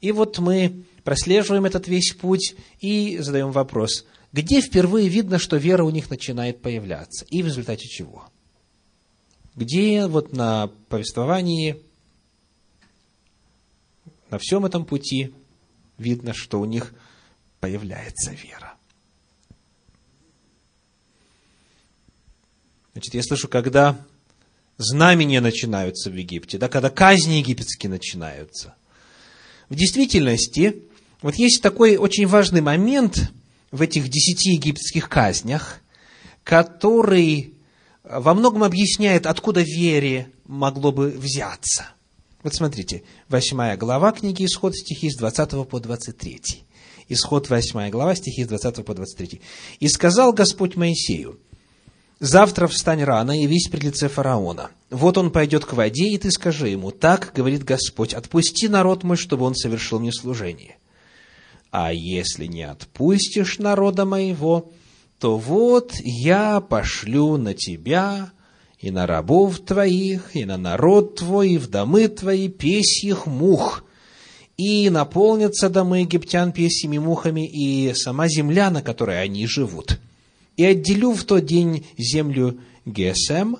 И 0.00 0.12
вот 0.12 0.38
мы 0.38 0.84
прослеживаем 1.02 1.64
этот 1.64 1.88
весь 1.88 2.12
путь 2.12 2.54
и 2.78 3.18
задаем 3.18 3.50
вопрос, 3.50 4.06
где 4.32 4.60
впервые 4.60 5.08
видно, 5.08 5.40
что 5.40 5.56
вера 5.56 5.82
у 5.82 5.90
них 5.90 6.08
начинает 6.08 6.62
появляться, 6.62 7.24
и 7.30 7.42
в 7.42 7.46
результате 7.46 7.88
чего? 7.88 8.30
Где 9.56 10.06
вот 10.06 10.32
на 10.32 10.68
повествовании, 10.88 11.82
на 14.30 14.38
всем 14.38 14.64
этом 14.64 14.84
пути 14.84 15.34
видно, 15.98 16.32
что 16.34 16.60
у 16.60 16.64
них 16.64 16.94
появляется 17.60 18.32
вера. 18.32 18.74
Значит, 22.92 23.14
я 23.14 23.22
слышу, 23.22 23.48
когда 23.48 24.04
знамения 24.76 25.40
начинаются 25.40 26.10
в 26.10 26.14
Египте, 26.14 26.58
да, 26.58 26.68
когда 26.68 26.90
казни 26.90 27.34
египетские 27.34 27.90
начинаются. 27.90 28.74
В 29.68 29.74
действительности, 29.74 30.82
вот 31.22 31.34
есть 31.36 31.62
такой 31.62 31.96
очень 31.96 32.26
важный 32.26 32.60
момент 32.60 33.30
в 33.70 33.82
этих 33.82 34.08
десяти 34.08 34.54
египетских 34.54 35.08
казнях, 35.08 35.80
который 36.42 37.54
во 38.04 38.34
многом 38.34 38.64
объясняет, 38.64 39.26
откуда 39.26 39.62
вере 39.62 40.30
могло 40.46 40.92
бы 40.92 41.10
взяться. 41.10 41.88
Вот 42.42 42.54
смотрите, 42.54 43.02
восьмая 43.28 43.76
глава 43.76 44.12
книги 44.12 44.46
Исход, 44.46 44.74
стихи 44.74 45.10
с 45.10 45.16
20 45.16 45.68
по 45.68 45.80
23. 45.80 46.40
Исход 47.08 47.50
8 47.50 47.90
глава, 47.90 48.14
стихи 48.14 48.44
с 48.44 48.48
20 48.48 48.84
по 48.84 48.94
23. 48.94 49.40
«И 49.80 49.88
сказал 49.88 50.32
Господь 50.32 50.76
Моисею, 50.76 51.38
Завтра 52.20 52.66
встань 52.66 53.02
рано 53.02 53.40
и 53.40 53.46
весь 53.46 53.68
пред 53.68 53.82
лице 53.82 54.08
фараона. 54.10 54.70
Вот 54.90 55.16
он 55.16 55.30
пойдет 55.30 55.64
к 55.64 55.72
воде, 55.72 56.06
и 56.10 56.18
ты 56.18 56.30
скажи 56.30 56.68
ему, 56.68 56.90
так 56.90 57.32
говорит 57.34 57.64
Господь, 57.64 58.12
отпусти 58.12 58.68
народ 58.68 59.04
мой, 59.04 59.16
чтобы 59.16 59.46
он 59.46 59.54
совершил 59.54 60.00
мне 60.00 60.12
служение. 60.12 60.76
А 61.70 61.94
если 61.94 62.44
не 62.44 62.64
отпустишь 62.64 63.58
народа 63.58 64.04
моего, 64.04 64.70
то 65.20 65.36
вот 65.36 65.92
я 66.02 66.60
пошлю 66.60 67.36
на 67.36 67.54
тебя 67.54 68.32
и 68.78 68.90
на 68.90 69.06
рабов 69.06 69.60
твоих, 69.60 70.34
и 70.34 70.44
на 70.44 70.56
народ 70.56 71.16
твой, 71.16 71.50
и 71.50 71.58
в 71.58 71.68
домы 71.68 72.08
твои 72.08 72.48
песьих 72.48 73.26
мух, 73.26 73.84
и 74.56 74.90
наполнятся 74.90 75.68
домы 75.68 76.00
египтян 76.00 76.52
песьями 76.52 76.98
мухами, 76.98 77.46
и 77.46 77.92
сама 77.94 78.26
земля, 78.28 78.70
на 78.70 78.82
которой 78.82 79.22
они 79.22 79.46
живут» 79.46 80.00
и 80.60 80.64
отделю 80.66 81.12
в 81.12 81.24
тот 81.24 81.46
день 81.46 81.86
землю 81.96 82.60
Гесем, 82.84 83.56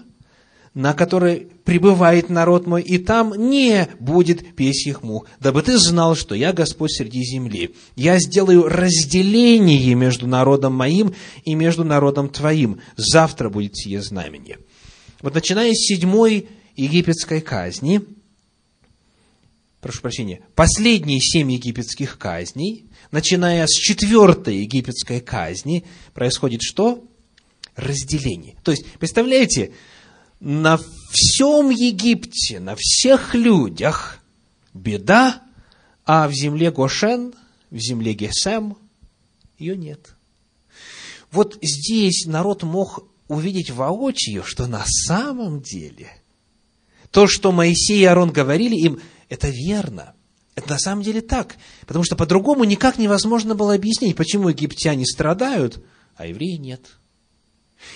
на 0.75 0.95
которой 0.95 1.49
пребывает 1.65 2.31
народ 2.31 2.67
мой, 2.67 2.83
и 2.83 2.99
там 2.99 3.35
не 3.35 3.89
будет 3.99 4.55
песьих 4.55 5.03
мух, 5.03 5.27
дабы 5.41 5.63
ты 5.63 5.77
знал, 5.79 6.15
что 6.15 6.35
я 6.35 6.53
Господь 6.53 6.93
среди 6.93 7.23
земли. 7.25 7.75
Я 7.97 8.19
сделаю 8.21 8.69
разделение 8.69 9.95
между 9.95 10.27
народом 10.27 10.75
моим 10.75 11.15
и 11.45 11.55
между 11.55 11.85
народом 11.85 12.29
твоим. 12.29 12.81
Завтра 12.97 13.49
будет 13.49 13.77
сие 13.77 14.01
знамение. 14.01 14.59
Вот 15.23 15.35
начиная 15.35 15.73
с 15.73 15.87
седьмой 15.87 16.49
египетской 16.77 17.41
казни, 17.41 18.03
прошу 19.81 20.01
прощения, 20.03 20.41
последние 20.55 21.21
семь 21.21 21.51
египетских 21.51 22.17
казней, 22.17 22.87
начиная 23.11 23.67
с 23.67 23.73
четвертой 23.73 24.59
египетской 24.59 25.21
казни, 25.21 25.85
происходит 26.15 26.63
что? 26.63 27.05
Разделение. 27.77 28.57
То 28.63 28.73
есть, 28.73 28.85
представляете, 28.99 29.73
на 30.41 30.79
всем 31.11 31.71
Египте, 31.71 32.61
на 32.61 32.75
всех 32.77 33.35
людях 33.35 34.19
беда, 34.75 35.43
а 36.05 36.27
в 36.29 36.33
земле 36.33 36.71
Гошен, 36.71 37.35
в 37.71 37.79
земле 37.79 38.15
Гесем 38.15 38.77
ее 39.59 39.77
нет. 39.77 40.15
Вот 41.31 41.59
здесь 41.63 42.27
народ 42.27 42.63
мог 42.63 43.07
увидеть 43.29 43.71
воочию, 43.71 44.43
что 44.45 44.67
на 44.67 44.85
самом 44.87 45.61
деле 45.61 46.11
то, 47.11 47.27
что 47.27 47.53
Моисей 47.53 48.01
и 48.01 48.05
Аарон 48.05 48.33
говорили 48.33 48.75
им, 48.75 49.01
это 49.29 49.49
верно– 49.49 50.15
это 50.61 50.71
на 50.71 50.79
самом 50.79 51.03
деле 51.03 51.21
так, 51.23 51.57
потому 51.87 52.05
что 52.05 52.17
по-другому 52.17 52.65
никак 52.65 52.99
невозможно 52.99 53.55
было 53.55 53.75
объяснить, 53.75 54.17
почему 54.17 54.49
египтяне 54.49 55.07
страдают, 55.07 55.83
а 56.17 56.27
евреи 56.27 56.57
нет. 56.57 56.99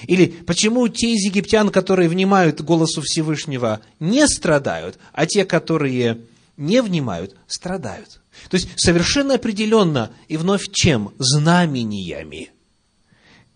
Или 0.07 0.27
почему 0.27 0.89
те 0.89 1.13
из 1.13 1.25
египтян, 1.25 1.71
которые 1.71 2.09
внимают 2.09 2.61
голосу 2.61 3.03
Всевышнего, 3.03 3.81
не 4.01 4.27
страдают, 4.27 4.99
а 5.13 5.27
те, 5.27 5.45
которые 5.45 6.23
не 6.57 6.83
внимают, 6.83 7.37
страдают. 7.47 8.21
То 8.51 8.57
есть 8.57 8.69
совершенно 8.77 9.35
определенно 9.35 10.11
и 10.29 10.37
вновь 10.37 10.71
чем? 10.73 11.13
Знамениями, 11.19 12.51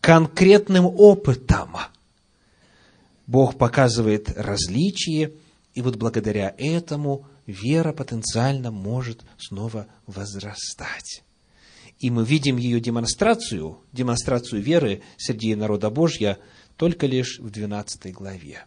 конкретным 0.01 0.87
опытом. 0.87 1.77
Бог 3.27 3.57
показывает 3.57 4.31
различие, 4.37 5.33
и 5.75 5.83
вот 5.83 5.97
благодаря 5.97 6.55
этому– 6.59 7.27
вера 7.49 7.93
потенциально 7.93 8.71
может 8.71 9.25
снова 9.38 9.88
возрастать. 10.07 11.25
И 11.99 12.11
мы 12.11 12.25
видим 12.25 12.57
ее 12.57 12.81
демонстрацию, 12.81 13.79
демонстрацию 13.93 14.63
веры 14.63 15.03
среди 15.17 15.55
народа 15.55 15.91
Божья 15.91 16.39
только 16.77 17.07
лишь 17.07 17.41
в 17.41 17.51
12 17.51 18.13
главе. 18.13 18.65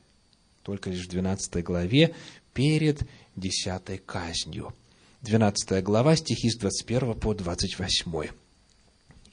Только 0.64 0.90
лишь 0.90 1.06
в 1.06 1.10
12 1.10 1.64
главе 1.64 2.14
перед 2.54 3.08
10 3.38 4.06
казнью. 4.06 4.74
12 5.22 5.84
глава, 5.84 6.16
стихи 6.16 6.50
с 6.50 6.58
21 6.58 7.14
по 7.16 7.34
28. 7.34 8.30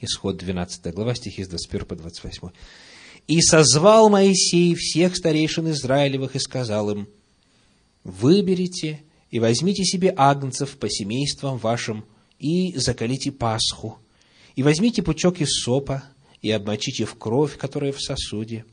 Исход 0.01 0.37
12 0.37 0.95
глава, 0.95 1.15
стихи 1.15 1.43
с 1.43 1.49
21 1.49 1.87
по 1.87 1.97
28. 1.97 2.51
«И 3.27 3.41
созвал 3.41 4.09
Моисей 4.11 4.75
всех 4.75 5.17
старейшин 5.17 5.71
Израилевых 5.71 6.37
и 6.37 6.39
сказал 6.39 6.91
им, 6.91 7.09
«Выберите 8.05 9.03
и 9.31 9.41
возьмите 9.41 9.85
себе 9.85 10.15
агнцев 10.17 10.79
по 10.79 10.89
семействам 10.89 11.59
вашим, 11.59 12.05
и 12.38 12.77
закалите 12.77 13.33
Пасху, 13.33 13.98
и 14.55 14.62
возьмите 14.62 15.03
пучок 15.03 15.40
из 15.40 15.62
сопа, 15.62 16.05
и 16.40 16.51
обмочите 16.51 17.05
в 17.05 17.16
кровь, 17.16 17.57
которая 17.57 17.92
в 17.92 18.01
сосуде, 18.01 18.64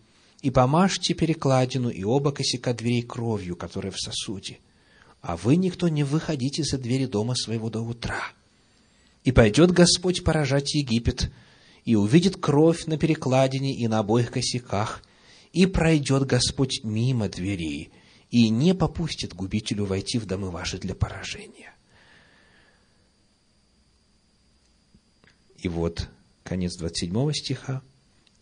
и 0.42 0.52
помажьте 0.52 1.14
перекладину 1.14 1.90
и 1.90 2.04
оба 2.04 2.32
косяка 2.32 2.74
дверей 2.74 3.02
кровью, 3.02 3.56
которая 3.56 3.92
в 3.92 4.00
сосуде. 4.00 4.60
А 5.22 5.38
вы 5.38 5.56
никто 5.56 5.88
не 5.88 6.04
выходите 6.04 6.64
за 6.64 6.78
двери 6.78 7.06
дома 7.06 7.36
своего 7.36 7.70
до 7.70 7.82
утра. 7.82 8.22
И 9.24 9.32
пойдет 9.32 9.72
Господь 9.72 10.24
поражать 10.24 10.76
Египет, 10.76 11.32
и 11.84 11.96
увидит 11.96 12.38
кровь 12.38 12.86
на 12.86 12.98
перекладине 12.98 13.74
и 13.74 13.88
на 13.88 14.00
обоих 14.00 14.32
косяках, 14.32 15.04
и 15.54 15.66
пройдет 15.66 16.26
Господь 16.26 16.82
мимо 16.84 17.30
дверей, 17.30 17.92
и 18.30 18.50
не 18.50 18.76
попустит 18.76 19.34
губителю 19.34 19.86
войти 19.86 20.20
в 20.20 20.26
домы 20.26 20.52
ваши 20.52 20.78
для 20.78 20.94
поражения. 20.94 21.75
И 25.66 25.68
вот 25.68 26.10
конец 26.44 26.78
27 26.78 27.34
стиха. 27.34 27.82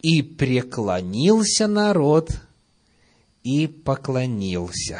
«И 0.01 0.21
преклонился 0.21 1.67
народ, 1.67 2.31
и 3.45 3.65
поклонился. 3.67 4.99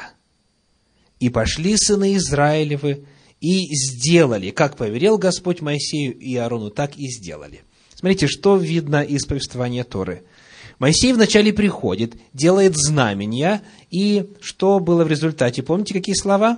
И 1.20 1.28
пошли 1.28 1.76
сыны 1.76 2.16
Израилевы, 2.16 3.04
и 3.42 3.66
сделали, 3.76 4.52
как 4.52 4.78
поверил 4.78 5.18
Господь 5.18 5.60
Моисею 5.60 6.18
и 6.18 6.34
Аарону, 6.38 6.70
так 6.70 6.96
и 6.96 7.12
сделали». 7.12 7.64
Смотрите, 7.94 8.28
что 8.28 8.56
видно 8.56 9.04
из 9.04 9.26
повествования 9.26 9.84
Торы– 9.84 10.24
Моисей 10.80 11.14
вначале 11.14 11.54
приходит, 11.54 12.16
делает 12.34 12.76
знамения, 12.76 13.64
и 13.92 14.32
что 14.42 14.80
было 14.80 15.04
в 15.04 15.08
результате? 15.08 15.62
Помните, 15.62 15.94
какие 15.94 16.16
слова? 16.16 16.58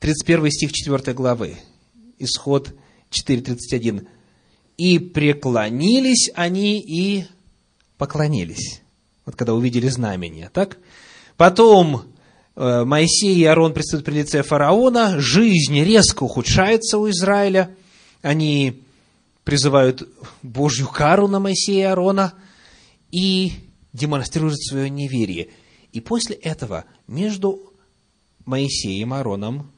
31 0.00 0.50
стих 0.50 0.72
4 0.72 1.14
главы, 1.14 1.56
исход 2.18 2.74
4.31. 3.16 4.06
«И 4.76 4.98
преклонились 4.98 6.30
они 6.34 6.80
и 6.80 7.24
поклонились». 7.98 8.82
Вот 9.24 9.34
когда 9.34 9.54
увидели 9.54 9.88
знамение, 9.88 10.50
так? 10.52 10.78
Потом 11.36 12.04
э, 12.54 12.84
Моисей 12.84 13.36
и 13.36 13.44
Аарон 13.44 13.74
предстают 13.74 14.04
при 14.04 14.14
лице 14.14 14.42
фараона, 14.42 15.20
жизнь 15.20 15.78
резко 15.82 16.22
ухудшается 16.22 16.98
у 16.98 17.10
Израиля, 17.10 17.74
они 18.22 18.82
призывают 19.44 20.08
Божью 20.42 20.88
кару 20.88 21.28
на 21.28 21.40
Моисея 21.40 21.78
и 21.78 21.82
Аарона 21.82 22.34
и 23.10 23.52
демонстрируют 23.92 24.60
свое 24.62 24.90
неверие. 24.90 25.48
И 25.92 26.00
после 26.00 26.36
этого 26.36 26.84
между 27.06 27.72
Моисеем 28.44 29.12
и 29.12 29.16
Аароном 29.16 29.72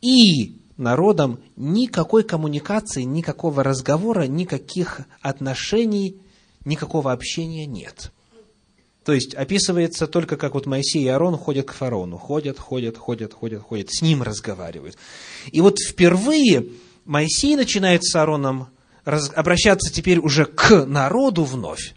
и 0.00 0.61
народом 0.76 1.40
никакой 1.56 2.24
коммуникации, 2.24 3.02
никакого 3.02 3.62
разговора, 3.62 4.22
никаких 4.22 5.02
отношений, 5.20 6.20
никакого 6.64 7.12
общения 7.12 7.66
нет. 7.66 8.12
То 9.04 9.12
есть 9.12 9.34
описывается 9.34 10.06
только, 10.06 10.36
как 10.36 10.54
вот 10.54 10.66
Моисей 10.66 11.04
и 11.04 11.08
Аарон 11.08 11.36
ходят 11.36 11.66
к 11.66 11.72
фараону. 11.72 12.18
Ходят, 12.18 12.58
ходят, 12.58 12.96
ходят, 12.96 13.32
ходят, 13.32 13.62
ходят, 13.62 13.90
с 13.90 14.00
ним 14.00 14.22
разговаривают. 14.22 14.96
И 15.50 15.60
вот 15.60 15.78
впервые 15.80 16.68
Моисей 17.04 17.56
начинает 17.56 18.04
с 18.04 18.14
Аароном 18.14 18.68
обращаться 19.04 19.92
теперь 19.92 20.20
уже 20.20 20.44
к 20.44 20.86
народу 20.86 21.42
вновь, 21.42 21.94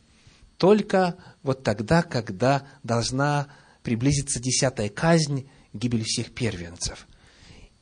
только 0.57 1.15
вот 1.43 1.61
тогда, 1.61 2.01
когда 2.01 2.63
должна 2.81 3.47
приблизиться 3.83 4.39
десятая 4.39 4.89
казнь, 4.89 5.47
гибель 5.73 6.03
всех 6.03 6.31
первенцев. 6.31 7.07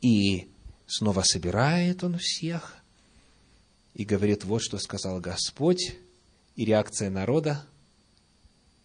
И 0.01 0.49
снова 0.97 1.23
собирает 1.23 2.03
он 2.03 2.17
всех 2.19 2.75
и 3.93 4.05
говорит, 4.05 4.43
вот 4.43 4.61
что 4.61 4.77
сказал 4.77 5.19
Господь, 5.19 5.95
и 6.55 6.65
реакция 6.65 7.09
народа– 7.09 7.65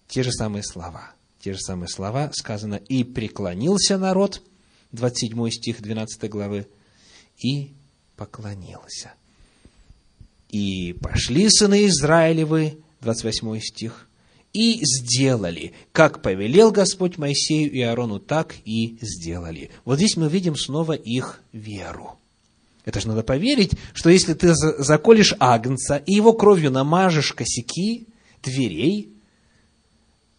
те 0.08 0.22
же 0.22 0.32
самые 0.32 0.62
слова. 0.62 1.12
Те 1.40 1.52
же 1.52 1.60
самые 1.60 1.88
слова 1.88 2.32
сказано 2.32 2.76
«И 2.76 3.04
преклонился 3.04 3.98
народ», 3.98 4.42
27 4.92 5.50
стих 5.50 5.82
12 5.82 6.30
главы, 6.30 6.66
«И 7.36 7.74
поклонился». 8.16 9.12
«И 10.48 10.94
пошли 10.94 11.48
сыны 11.50 11.86
Израилевы», 11.86 12.82
28 13.02 13.60
стих, 13.60 14.07
«и 14.58 14.80
сделали, 14.82 15.72
как 15.92 16.20
повелел 16.20 16.72
Господь 16.72 17.16
Моисею 17.16 17.70
и 17.70 17.80
Аарону, 17.80 18.18
так 18.18 18.56
и 18.64 18.98
сделали». 19.00 19.70
Вот 19.84 19.98
здесь 19.98 20.16
мы 20.16 20.28
видим 20.28 20.56
снова 20.56 20.94
их 20.94 21.40
веру. 21.52 22.18
Это 22.84 23.00
же 23.00 23.06
надо 23.06 23.22
поверить, 23.22 23.72
что 23.94 24.10
если 24.10 24.34
ты 24.34 24.54
заколешь 24.54 25.34
агнца 25.38 25.96
и 25.96 26.14
его 26.14 26.32
кровью 26.32 26.72
намажешь 26.72 27.34
косяки 27.34 28.08
дверей, 28.42 29.12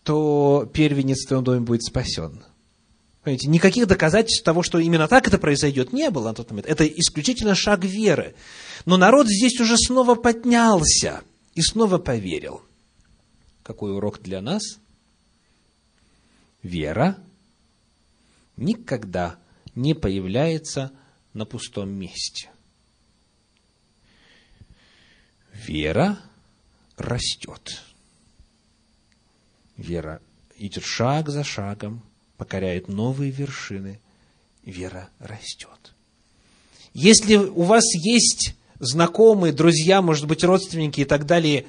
то 0.04 0.70
первенец 0.74 1.24
в 1.24 1.28
твоем 1.28 1.44
доме 1.46 1.62
будет 1.62 1.84
спасен. 1.84 2.44
Понимаете, 3.24 3.48
никаких 3.48 3.88
доказательств 3.88 4.44
того, 4.44 4.64
что 4.64 4.80
именно 4.80 5.08
так 5.08 5.28
это 5.28 5.38
произойдет, 5.38 5.94
не 5.94 6.10
было 6.10 6.30
на 6.30 6.34
тот 6.34 6.50
момент. 6.50 6.68
Это 6.68 6.86
исключительно 6.86 7.56
шаг 7.56 7.86
веры. 7.86 8.36
Но 8.86 8.98
народ 8.98 9.28
здесь 9.28 9.60
уже 9.62 9.78
снова 9.78 10.16
поднялся 10.16 11.22
и 11.54 11.62
снова 11.62 12.00
поверил. 12.00 12.64
Какой 13.70 13.94
урок 13.94 14.20
для 14.24 14.42
нас? 14.42 14.64
Вера 16.64 17.20
никогда 18.58 19.38
не 19.76 19.94
появляется 19.94 20.92
на 21.36 21.46
пустом 21.46 21.92
месте. 21.92 22.50
Вера 25.54 26.18
растет. 26.98 27.84
Вера 29.78 30.20
идет 30.58 30.84
шаг 30.84 31.30
за 31.30 31.44
шагом, 31.44 32.02
покоряет 32.38 32.88
новые 32.88 33.30
вершины. 33.30 34.00
Вера 34.64 35.12
растет. 35.20 35.94
Если 36.94 37.36
у 37.36 37.62
вас 37.62 37.86
есть 37.94 38.56
знакомые, 38.80 39.54
друзья, 39.54 40.02
может 40.02 40.26
быть, 40.26 40.44
родственники 40.44 41.02
и 41.02 41.06
так 41.06 41.28
далее, 41.28 41.68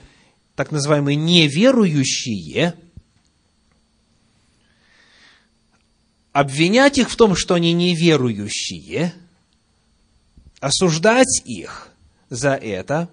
так 0.60 0.72
называемые 0.72 1.16
неверующие, 1.16 2.74
обвинять 6.32 6.98
их 6.98 7.08
в 7.08 7.16
том, 7.16 7.34
что 7.34 7.54
они 7.54 7.72
неверующие– 7.72 9.14
осуждать 10.60 11.40
их 11.46 11.88
за 12.28 12.56
это, 12.56 13.08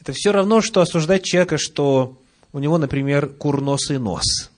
это 0.00 0.12
все 0.12 0.32
равно, 0.32 0.60
что 0.60 0.80
осуждать 0.80 1.22
человека, 1.22 1.56
что 1.56 2.20
у 2.52 2.58
него, 2.58 2.78
например, 2.78 3.28
курносый 3.28 4.00
нос. 4.00 4.50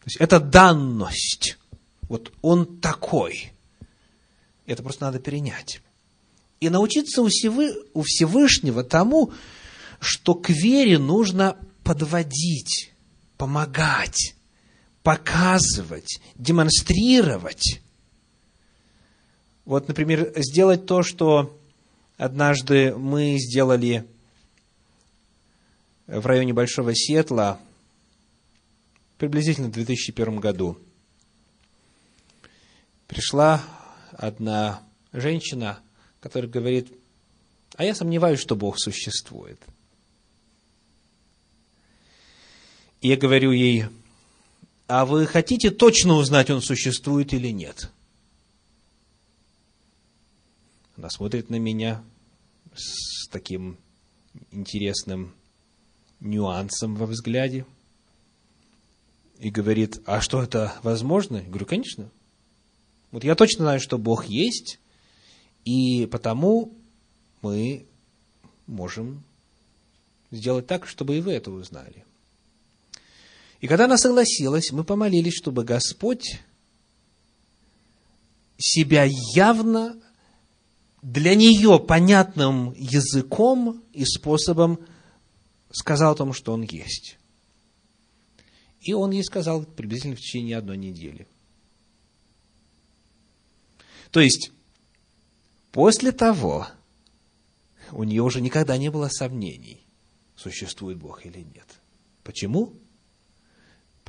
То 0.00 0.04
есть 0.04 0.18
это 0.18 0.38
данность. 0.38 1.56
Вот 2.02 2.30
он 2.42 2.80
такой. 2.80 3.54
Это 4.66 4.82
просто 4.82 5.06
надо 5.06 5.18
перенять. 5.18 5.80
И 6.60 6.68
научиться 6.68 7.22
у 7.22 8.02
Всевышнего 8.02 8.84
тому, 8.84 9.32
что 10.00 10.34
к 10.34 10.48
вере 10.48 10.98
нужно 10.98 11.56
подводить, 11.84 12.92
помогать, 13.36 14.34
показывать, 15.02 16.20
демонстрировать. 16.34 17.80
Вот, 19.64 19.88
например, 19.88 20.32
сделать 20.36 20.86
то, 20.86 21.02
что 21.02 21.56
однажды 22.16 22.94
мы 22.96 23.36
сделали 23.38 24.06
в 26.06 26.26
районе 26.26 26.52
Большого 26.52 26.94
Сетла, 26.94 27.60
приблизительно 29.16 29.68
в 29.68 29.72
2001 29.72 30.40
году. 30.40 30.78
Пришла 33.06 33.62
одна 34.12 34.82
женщина, 35.12 35.78
которая 36.20 36.50
говорит, 36.50 36.92
а 37.76 37.84
я 37.84 37.94
сомневаюсь, 37.94 38.40
что 38.40 38.56
Бог 38.56 38.78
существует. 38.78 39.60
Я 43.00 43.16
говорю 43.16 43.52
ей, 43.52 43.86
а 44.86 45.06
вы 45.06 45.26
хотите 45.26 45.70
точно 45.70 46.14
узнать, 46.14 46.50
он 46.50 46.60
существует 46.60 47.32
или 47.32 47.48
нет? 47.48 47.90
Она 50.96 51.08
смотрит 51.08 51.48
на 51.48 51.56
меня 51.56 52.04
с 52.74 53.26
таким 53.28 53.78
интересным 54.52 55.32
нюансом 56.20 56.94
во 56.94 57.06
взгляде 57.06 57.64
и 59.38 59.48
говорит, 59.48 60.02
а 60.04 60.20
что 60.20 60.42
это 60.42 60.74
возможно? 60.82 61.36
Я 61.38 61.44
говорю, 61.44 61.64
конечно. 61.64 62.10
Вот 63.12 63.24
я 63.24 63.34
точно 63.34 63.64
знаю, 63.64 63.80
что 63.80 63.96
Бог 63.96 64.26
есть, 64.26 64.78
и 65.64 66.04
потому 66.04 66.70
мы 67.40 67.86
можем 68.66 69.22
сделать 70.30 70.66
так, 70.66 70.86
чтобы 70.86 71.16
и 71.16 71.20
вы 71.22 71.32
это 71.32 71.50
узнали. 71.50 72.04
И 73.60 73.66
когда 73.66 73.84
она 73.84 73.98
согласилась, 73.98 74.72
мы 74.72 74.84
помолились, 74.84 75.34
чтобы 75.34 75.64
Господь 75.64 76.40
себя 78.58 79.04
явно 79.34 80.00
для 81.02 81.34
нее 81.34 81.78
понятным 81.78 82.72
языком 82.72 83.82
и 83.92 84.04
способом 84.04 84.78
сказал 85.70 86.12
о 86.12 86.16
том, 86.16 86.32
что 86.32 86.52
он 86.52 86.62
есть. 86.62 87.18
И 88.80 88.94
он 88.94 89.10
ей 89.10 89.24
сказал 89.24 89.64
приблизительно 89.64 90.16
в 90.16 90.20
течение 90.20 90.56
одной 90.56 90.78
недели. 90.78 91.26
То 94.10 94.20
есть, 94.20 94.52
после 95.70 96.12
того, 96.12 96.66
у 97.92 98.04
нее 98.04 98.22
уже 98.22 98.40
никогда 98.40 98.76
не 98.78 98.90
было 98.90 99.08
сомнений, 99.08 99.84
существует 100.34 100.98
Бог 100.98 101.24
или 101.26 101.40
нет. 101.40 101.66
Почему? 102.24 102.74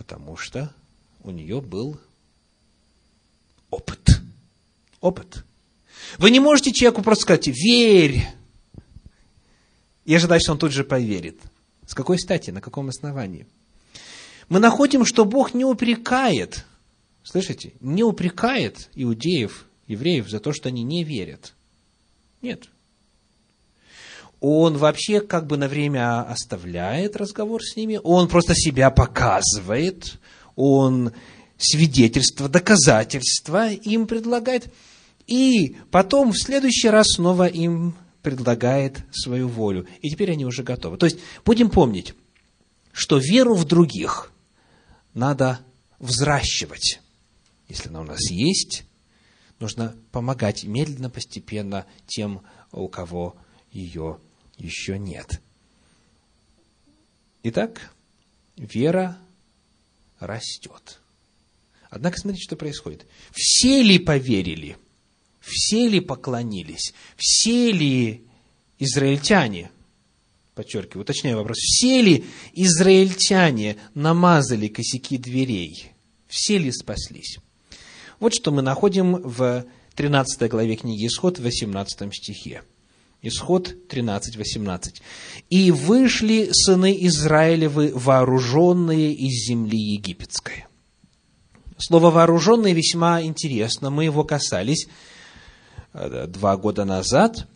Потому 0.02 0.36
что 0.36 0.74
у 1.22 1.30
нее 1.30 1.62
был 1.62 2.00
опыт. 3.70 4.20
Опыт. 5.00 5.46
Вы 6.18 6.32
не 6.32 6.40
можете 6.40 6.72
человеку 6.74 7.04
просто 7.04 7.22
сказать, 7.22 7.46
верь, 7.46 8.26
и 10.06 10.16
ожидать, 10.16 10.42
что 10.42 10.54
он 10.54 10.58
тут 10.58 10.72
же 10.72 10.84
поверит. 10.84 11.40
С 11.86 11.94
какой 11.94 12.18
стати, 12.18 12.50
на 12.50 12.62
каком 12.62 12.90
основании? 12.90 13.46
Мы 14.50 14.60
находим, 14.60 15.06
что 15.06 15.24
Бог 15.24 15.54
не 15.54 15.66
упрекает, 15.66 16.66
слышите, 17.22 17.74
не 17.80 18.04
упрекает 18.04 18.90
иудеев, 18.96 19.68
евреев 19.86 20.28
за 20.28 20.40
то, 20.40 20.52
что 20.52 20.70
они 20.70 20.82
не 20.82 21.04
верят. 21.04 21.54
Нет. 22.42 22.70
Он 24.42 24.78
вообще 24.78 25.22
как 25.22 25.46
бы 25.46 25.56
на 25.56 25.68
время 25.68 26.24
оставляет 26.24 27.16
разговор 27.16 27.62
с 27.64 27.76
ними, 27.76 28.00
он 28.04 28.28
просто 28.28 28.56
себя 28.56 28.90
показывает, 28.90 30.20
он 30.56 31.14
свидетельства, 31.58 32.50
доказательства 32.50 33.70
им 33.70 34.08
предлагает, 34.08 34.74
и 35.28 35.78
потом 35.92 36.32
в 36.32 36.40
следующий 36.40 36.90
раз 36.90 37.06
снова 37.16 37.46
им 37.46 37.96
предлагает 38.24 39.04
свою 39.12 39.48
волю. 39.48 39.88
И 40.02 40.10
теперь 40.10 40.32
они 40.32 40.46
уже 40.46 40.64
готовы. 40.64 40.98
То 40.98 41.06
есть, 41.06 41.20
будем 41.46 41.70
помнить, 41.70 42.16
что 42.92 43.20
веру 43.20 43.54
в 43.54 43.66
других 43.66 44.32
надо 45.14 45.60
взращивать. 46.00 47.00
Если 47.68 47.90
она 47.90 48.02
у 48.02 48.06
нас 48.06 48.32
есть, 48.32 48.86
нужно 49.60 49.96
помогать 50.12 50.64
медленно, 50.64 51.12
постепенно 51.12 51.86
тем, 52.08 52.42
у 52.72 52.88
кого 52.88 53.36
ее 53.72 54.18
еще 54.62 55.00
нет. 55.00 55.42
Итак, 57.44 57.92
вера 58.56 59.18
растет. 60.20 61.00
Однако 61.90 62.20
смотрите, 62.20 62.46
что 62.46 62.56
происходит. 62.56 63.06
Все 63.32 63.82
ли 63.82 64.00
поверили? 64.00 64.78
Все 65.40 65.90
ли 65.90 66.00
поклонились? 66.00 66.94
Все 67.18 67.72
ли 67.72 68.24
израильтяне, 68.78 69.72
подчеркиваю, 70.54 71.02
уточняю 71.02 71.38
вопрос, 71.38 71.58
все 71.58 72.02
ли 72.02 72.26
израильтяне 72.54 73.78
намазали 73.96 74.68
косяки 74.68 75.18
дверей? 75.18 75.92
Все 76.28 76.60
ли 76.60 76.72
спаслись? 76.72 77.40
Вот 78.20 78.34
что 78.36 78.52
мы 78.52 78.62
находим 78.62 79.16
в 79.16 79.66
13 79.96 80.50
главе 80.50 80.76
книги 80.76 81.08
Исход, 81.08 81.40
в 81.40 81.44
18 81.44 82.14
стихе. 82.14 82.64
Исход 83.24 83.76
13.18. 83.90 85.02
«И 85.50 85.72
вышли 85.72 86.50
сыны 86.52 86.98
Израилевы, 87.06 87.92
вооруженные 87.94 89.14
из 89.14 89.48
земли 89.48 89.78
египетской». 89.78 90.66
Слово 91.78 92.10
«вооруженные» 92.10 92.74
весьма 92.74 93.22
интересно. 93.22 93.90
Мы 93.90 94.06
его 94.06 94.24
касались 94.24 94.88
э, 95.94 96.28
два 96.28 96.58
года 96.58 96.86
назад. 96.86 97.48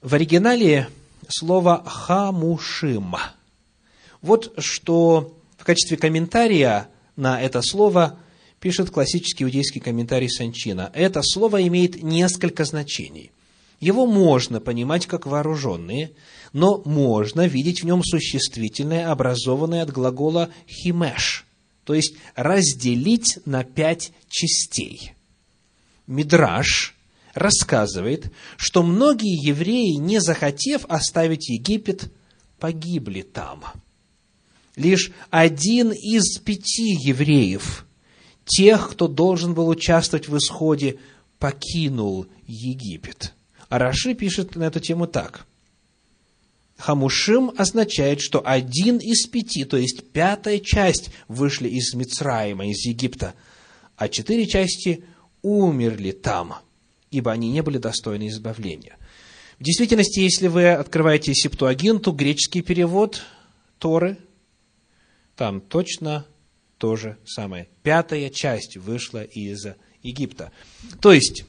В 0.00 0.14
оригинале 0.14 0.88
слово 1.28 1.82
«хамушим». 1.84 3.14
Вот 4.22 4.54
что 4.58 5.34
в 5.56 5.64
качестве 5.64 5.96
комментария 5.96 6.88
на 7.16 7.40
это 7.40 7.62
слово 7.62 8.18
пишет 8.58 8.90
классический 8.90 9.44
иудейский 9.44 9.80
комментарий 9.80 10.30
Санчина. 10.30 10.90
Это 10.94 11.22
слово 11.22 11.66
имеет 11.66 12.02
несколько 12.02 12.64
значений. 12.64 13.32
Его 13.80 14.06
можно 14.06 14.60
понимать 14.60 15.06
как 15.06 15.26
вооруженные, 15.26 16.12
но 16.52 16.82
можно 16.84 17.46
видеть 17.46 17.82
в 17.82 17.86
нем 17.86 18.02
существительное, 18.02 19.10
образованное 19.10 19.82
от 19.82 19.92
глагола 19.92 20.50
«химеш», 20.68 21.46
то 21.84 21.94
есть 21.94 22.14
разделить 22.34 23.38
на 23.44 23.62
пять 23.62 24.12
частей. 24.28 25.14
Мидраш 26.06 26.96
рассказывает, 27.34 28.32
что 28.56 28.82
многие 28.82 29.46
евреи, 29.46 29.94
не 29.94 30.20
захотев 30.20 30.84
оставить 30.88 31.48
Египет, 31.48 32.12
погибли 32.58 33.22
там. 33.22 33.62
Лишь 34.74 35.12
один 35.30 35.92
из 35.92 36.38
пяти 36.38 36.96
евреев, 37.00 37.86
тех, 38.44 38.90
кто 38.90 39.06
должен 39.06 39.54
был 39.54 39.68
участвовать 39.68 40.28
в 40.28 40.36
исходе, 40.36 40.98
покинул 41.38 42.26
Египет– 42.46 43.34
Раши 43.68 44.14
пишет 44.14 44.56
на 44.56 44.64
эту 44.64 44.80
тему 44.80 45.06
так. 45.06 45.46
Хамушим 46.78 47.52
означает, 47.56 48.20
что 48.20 48.40
один 48.44 48.98
из 48.98 49.26
пяти, 49.26 49.64
то 49.64 49.76
есть 49.76 50.12
пятая 50.12 50.60
часть, 50.60 51.10
вышли 51.26 51.68
из 51.68 51.92
Мицраима, 51.94 52.68
из 52.70 52.86
Египта, 52.86 53.34
а 53.96 54.08
четыре 54.08 54.46
части 54.46 55.04
умерли 55.42 56.12
там, 56.12 56.54
ибо 57.10 57.32
они 57.32 57.50
не 57.50 57.62
были 57.62 57.78
достойны 57.78 58.28
избавления. 58.28 58.96
В 59.58 59.64
действительности, 59.64 60.20
если 60.20 60.46
вы 60.46 60.70
открываете 60.70 61.34
Септуагинту, 61.34 62.12
греческий 62.12 62.62
перевод 62.62 63.22
Торы, 63.80 64.16
там 65.34 65.60
точно 65.60 66.26
то 66.78 66.94
же 66.94 67.18
самое. 67.26 67.68
Пятая 67.82 68.30
часть 68.30 68.76
вышла 68.76 69.24
из 69.24 69.66
Египта. 70.02 70.52
То 71.00 71.12
есть, 71.12 71.44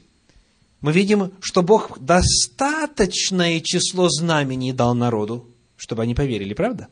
мы 0.80 0.92
видим, 0.92 1.32
что 1.40 1.62
Бог 1.62 1.98
достаточное 1.98 3.60
число 3.60 4.08
знамений 4.08 4.72
дал 4.72 4.94
народу, 4.94 5.54
чтобы 5.76 6.02
они 6.02 6.14
поверили, 6.14 6.54
правда? 6.54 6.88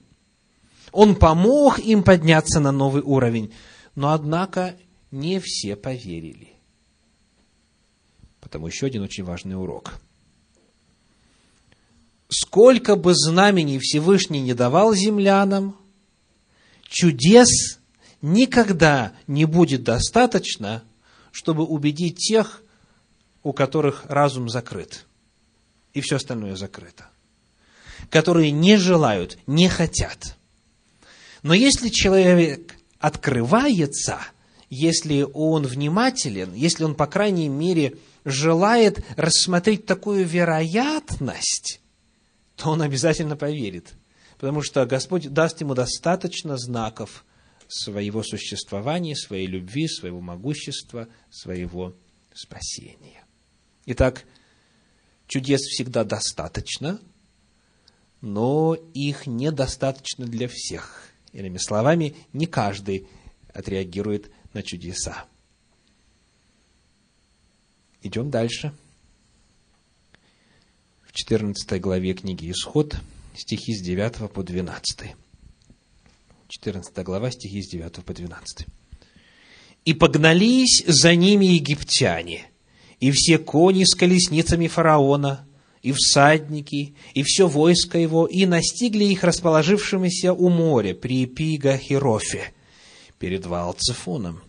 Он 0.92 1.14
помог 1.14 1.78
им 1.78 2.02
подняться 2.02 2.60
на 2.60 2.72
новый 2.72 3.02
уровень, 3.02 3.52
но, 3.94 4.12
однако, 4.12 4.76
не 5.10 5.40
все 5.40 5.76
поверили. 5.76 6.48
Потому 8.40 8.66
еще 8.66 8.86
один 8.86 9.02
очень 9.02 9.24
важный 9.24 9.56
урок. 9.56 9.94
Сколько 12.28 12.96
бы 12.96 13.14
знамений 13.14 13.78
Всевышний 13.78 14.40
не 14.40 14.54
давал 14.54 14.94
землянам, 14.94 15.76
чудес 16.88 17.78
никогда 18.20 19.12
не 19.26 19.46
будет 19.46 19.82
достаточно, 19.82 20.82
чтобы 21.32 21.64
убедить 21.64 22.18
тех, 22.18 22.62
у 23.48 23.54
которых 23.54 24.04
разум 24.10 24.50
закрыт, 24.50 25.06
и 25.94 26.02
все 26.02 26.16
остальное 26.16 26.54
закрыто, 26.54 27.08
которые 28.10 28.50
не 28.50 28.76
желают, 28.76 29.38
не 29.46 29.70
хотят. 29.70 30.36
Но 31.42 31.54
если 31.54 31.88
человек 31.88 32.76
открывается, 32.98 34.20
если 34.68 35.26
он 35.32 35.62
внимателен, 35.66 36.52
если 36.52 36.84
он, 36.84 36.94
по 36.94 37.06
крайней 37.06 37.48
мере, 37.48 37.96
желает 38.26 39.02
рассмотреть 39.16 39.86
такую 39.86 40.26
вероятность, 40.26 41.80
то 42.54 42.68
он 42.68 42.82
обязательно 42.82 43.34
поверит. 43.34 43.94
Потому 44.36 44.60
что 44.60 44.84
Господь 44.84 45.32
даст 45.32 45.62
ему 45.62 45.72
достаточно 45.72 46.58
знаков 46.58 47.24
своего 47.66 48.22
существования, 48.22 49.16
своей 49.16 49.46
любви, 49.46 49.88
своего 49.88 50.20
могущества, 50.20 51.08
своего 51.30 51.96
спасения. 52.34 53.24
Итак, 53.90 54.26
чудес 55.28 55.62
всегда 55.62 56.04
достаточно, 56.04 57.00
но 58.20 58.74
их 58.92 59.26
недостаточно 59.26 60.26
для 60.26 60.46
всех. 60.46 61.08
Иными 61.32 61.56
словами, 61.56 62.14
не 62.34 62.44
каждый 62.44 63.08
отреагирует 63.54 64.30
на 64.52 64.62
чудеса. 64.62 65.24
Идем 68.02 68.28
дальше. 68.28 68.74
В 71.00 71.12
14 71.14 71.80
главе 71.80 72.12
книги 72.12 72.50
Исход, 72.50 72.94
стихи 73.34 73.74
с 73.74 73.80
9 73.80 74.30
по 74.30 74.42
12. 74.42 75.14
14 76.48 77.04
глава, 77.04 77.30
стихи 77.30 77.62
с 77.62 77.70
9 77.70 78.04
по 78.04 78.12
12. 78.12 78.66
«И 79.86 79.94
погнались 79.94 80.84
за 80.86 81.14
ними 81.14 81.46
египтяне, 81.46 82.50
и 83.00 83.10
все 83.10 83.38
кони 83.38 83.84
с 83.84 83.94
колесницами 83.94 84.66
фараона, 84.66 85.44
и 85.82 85.92
всадники, 85.92 86.94
и 87.14 87.22
все 87.22 87.46
войско 87.46 87.98
его, 87.98 88.26
и 88.26 88.46
настигли 88.46 89.04
их 89.04 89.22
расположившимися 89.24 90.32
у 90.32 90.48
моря 90.48 90.94
при 90.94 91.24
Пига-Херофе 91.26 92.52
перед 93.18 93.46
Ваалцефоном. 93.46 94.40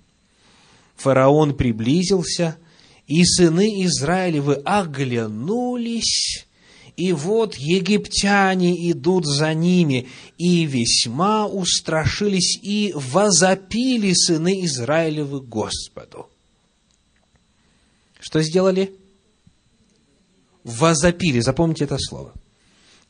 Фараон 0.98 1.56
приблизился, 1.56 2.58
и 3.08 3.24
сыны 3.24 3.84
Израилевы 3.86 4.56
оглянулись, 4.66 6.46
и 6.98 7.14
вот 7.14 7.56
египтяне 7.56 8.92
идут 8.92 9.26
за 9.26 9.54
ними, 9.54 10.10
и 10.38 10.66
весьма 10.66 11.48
устрашились, 11.48 12.60
и 12.62 12.92
возопили 12.96 14.14
сыны 14.14 14.66
Израилевы 14.66 15.40
Господу. 15.40 16.28
Что 18.30 18.44
сделали? 18.44 18.94
Возопили, 20.64 21.40
запомните 21.40 21.86
это 21.86 21.98
слово. 21.98 22.32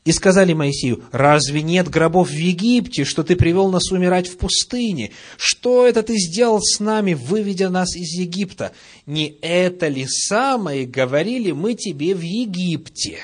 И 0.06 0.12
сказали 0.12 0.54
Моисею, 0.54 1.04
разве 1.12 1.60
нет 1.60 1.90
гробов 1.90 2.30
в 2.30 2.34
Египте, 2.34 3.04
что 3.04 3.22
ты 3.22 3.36
привел 3.36 3.70
нас 3.70 3.92
умирать 3.92 4.28
в 4.28 4.38
пустыне? 4.38 5.10
Что 5.36 5.86
это 5.86 6.02
ты 6.02 6.16
сделал 6.16 6.62
с 6.62 6.80
нами, 6.80 7.12
выведя 7.12 7.68
нас 7.68 7.94
из 7.96 8.18
Египта? 8.18 8.72
Не 9.04 9.36
это 9.42 9.88
ли 9.88 10.06
самое 10.08 10.86
говорили 10.86 11.50
мы 11.50 11.74
тебе 11.74 12.14
в 12.14 12.22
Египте, 12.22 13.18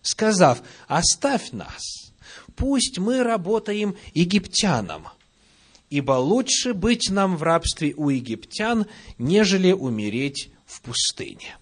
сказав, 0.00 0.62
оставь 0.88 1.52
нас, 1.52 2.14
пусть 2.56 2.96
мы 2.96 3.22
работаем 3.22 3.94
египтянам, 4.14 5.08
ибо 5.90 6.12
лучше 6.12 6.72
быть 6.72 7.10
нам 7.10 7.36
в 7.36 7.42
рабстве 7.42 7.92
у 7.94 8.08
египтян, 8.08 8.86
нежели 9.18 9.72
умереть 9.72 10.48
в 10.72 10.80
пустыне. 10.80 11.56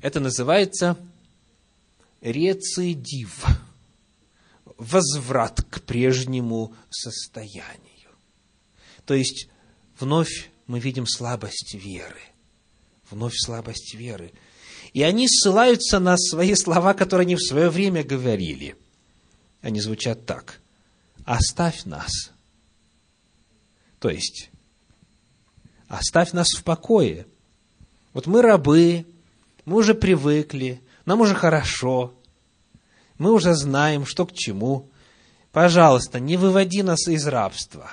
Это 0.00 0.20
называется 0.20 0.96
рецидив, 2.20 3.44
возврат 4.78 5.62
к 5.62 5.82
прежнему 5.82 6.74
состоянию. 6.90 8.10
То 9.04 9.14
есть, 9.14 9.48
вновь 9.98 10.50
мы 10.66 10.78
видим 10.78 11.06
слабость 11.06 11.74
веры. 11.74 12.20
Вновь 13.10 13.34
слабость 13.36 13.94
веры. 13.94 14.32
И 14.92 15.02
они 15.02 15.26
ссылаются 15.28 15.98
на 15.98 16.16
свои 16.16 16.54
слова, 16.54 16.94
которые 16.94 17.26
они 17.26 17.34
в 17.34 17.42
свое 17.42 17.68
время 17.70 18.04
говорили. 18.04 18.76
Они 19.60 19.80
звучат 19.80 20.26
так. 20.26 20.60
«Оставь 21.24 21.84
нас». 21.84 22.32
То 24.00 24.10
есть, 24.10 24.50
оставь 25.86 26.32
нас 26.32 26.48
в 26.48 26.64
покое. 26.64 27.26
Вот 28.12 28.26
мы 28.26 28.42
рабы, 28.42 29.06
мы 29.64 29.76
уже 29.76 29.94
привыкли, 29.94 30.80
нам 31.06 31.20
уже 31.20 31.34
хорошо, 31.34 32.14
мы 33.18 33.32
уже 33.32 33.54
знаем, 33.54 34.06
что 34.06 34.26
к 34.26 34.32
чему. 34.32 34.90
Пожалуйста, 35.52 36.18
не 36.18 36.36
выводи 36.36 36.82
нас 36.82 37.06
из 37.08 37.26
рабства. 37.26 37.90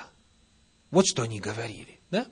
Вот 0.90 1.06
что 1.06 1.22
они 1.22 1.40
говорили, 1.40 2.00
да? 2.10 2.26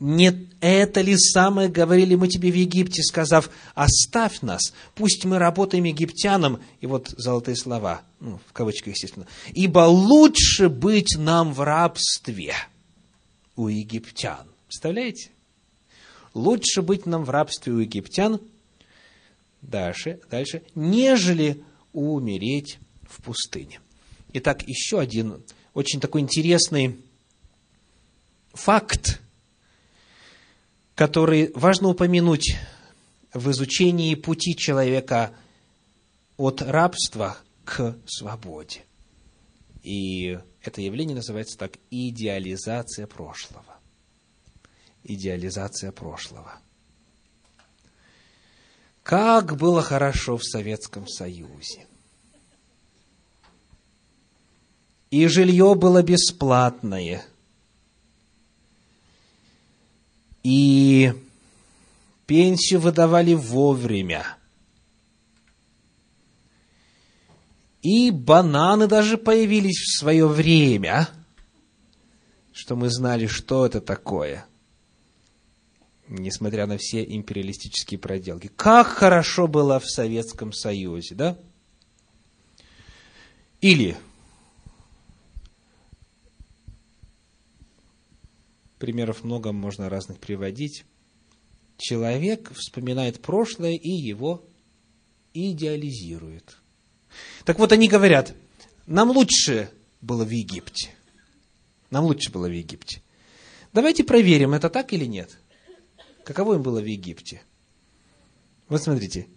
Не 0.00 0.48
это 0.60 1.00
ли 1.00 1.16
самое 1.16 1.68
говорили 1.68 2.14
мы 2.14 2.28
тебе 2.28 2.50
в 2.50 2.54
Египте, 2.56 3.02
сказав, 3.02 3.48
оставь 3.74 4.42
нас, 4.42 4.74
пусть 4.94 5.24
мы 5.24 5.38
работаем 5.38 5.84
египтянам, 5.84 6.60
и 6.80 6.86
вот 6.86 7.08
золотые 7.16 7.56
слова, 7.56 8.02
ну, 8.20 8.38
в 8.46 8.52
кавычках, 8.52 8.94
естественно, 8.94 9.26
ибо 9.52 9.86
лучше 9.86 10.68
быть 10.68 11.16
нам 11.16 11.54
в 11.54 11.62
рабстве 11.62 12.54
у 13.56 13.68
египтян. 13.68 14.46
Представляете? 14.66 15.30
Лучше 16.34 16.82
быть 16.82 17.06
нам 17.06 17.24
в 17.24 17.30
рабстве 17.30 17.72
у 17.72 17.78
египтян, 17.78 18.40
дальше, 19.62 20.20
дальше, 20.28 20.62
нежели 20.74 21.62
умереть 21.92 22.78
в 23.02 23.22
пустыне. 23.22 23.80
Итак, 24.32 24.66
еще 24.66 24.98
один 24.98 25.44
очень 25.74 26.00
такой 26.00 26.22
интересный 26.22 26.98
факт, 28.52 29.20
который 30.96 31.52
важно 31.54 31.88
упомянуть 31.88 32.56
в 33.32 33.50
изучении 33.52 34.16
пути 34.16 34.56
человека 34.56 35.32
от 36.36 36.62
рабства 36.62 37.36
к 37.64 37.96
свободе. 38.06 38.82
И 39.84 40.38
это 40.62 40.80
явление 40.80 41.14
называется 41.14 41.56
так 41.58 41.78
идеализация 41.90 43.06
прошлого. 43.06 43.73
Идеализация 45.04 45.92
прошлого. 45.92 46.58
Как 49.02 49.56
было 49.58 49.82
хорошо 49.82 50.38
в 50.38 50.44
Советском 50.44 51.06
Союзе. 51.06 51.86
И 55.10 55.26
жилье 55.26 55.74
было 55.74 56.02
бесплатное. 56.02 57.22
И 60.42 61.12
пенсию 62.26 62.80
выдавали 62.80 63.34
вовремя. 63.34 64.38
И 67.82 68.10
бананы 68.10 68.86
даже 68.86 69.18
появились 69.18 69.80
в 69.80 69.98
свое 69.98 70.26
время, 70.26 71.10
что 72.52 72.74
мы 72.74 72.88
знали, 72.88 73.26
что 73.26 73.66
это 73.66 73.82
такое– 73.82 74.46
несмотря 76.08 76.66
на 76.66 76.78
все 76.78 77.04
империалистические 77.04 77.98
проделки. 77.98 78.50
Как 78.56 78.86
хорошо 78.86 79.46
было 79.46 79.80
в 79.80 79.86
Советском 79.86 80.52
Союзе, 80.52 81.14
да? 81.14 81.38
Или, 83.60 83.96
примеров 88.78 89.24
много 89.24 89.52
можно 89.52 89.88
разных 89.88 90.18
приводить, 90.18 90.84
человек 91.78 92.52
вспоминает 92.54 93.22
прошлое 93.22 93.72
и 93.72 93.90
его 93.90 94.44
идеализирует. 95.32 96.58
Так 97.44 97.58
вот, 97.58 97.72
они 97.72 97.88
говорят, 97.88 98.34
нам 98.86 99.10
лучше 99.10 99.70
было 100.00 100.24
в 100.24 100.30
Египте. 100.30 100.90
Нам 101.90 102.04
лучше 102.04 102.30
было 102.30 102.48
в 102.48 102.52
Египте. 102.52 103.02
Давайте 103.72 104.04
проверим, 104.04 104.52
это 104.52 104.68
так 104.68 104.92
или 104.92 105.06
нет. 105.06 105.38
Каково 106.24 106.54
им 106.54 106.62
было 106.62 106.80
в 106.80 106.86
Египте? 106.86 107.42
Вот 108.68 108.82
смотрите, 108.82 109.28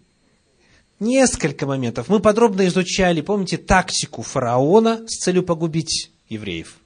несколько 0.98 1.66
моментов. 1.66 2.08
Мы 2.08 2.20
подробно 2.20 2.66
изучали, 2.66 3.20
помните, 3.20 3.58
тактику 3.58 4.22
фараона 4.22 5.06
с 5.06 5.18
целью 5.18 5.42
погубить 5.42 6.10
евреев 6.28 6.78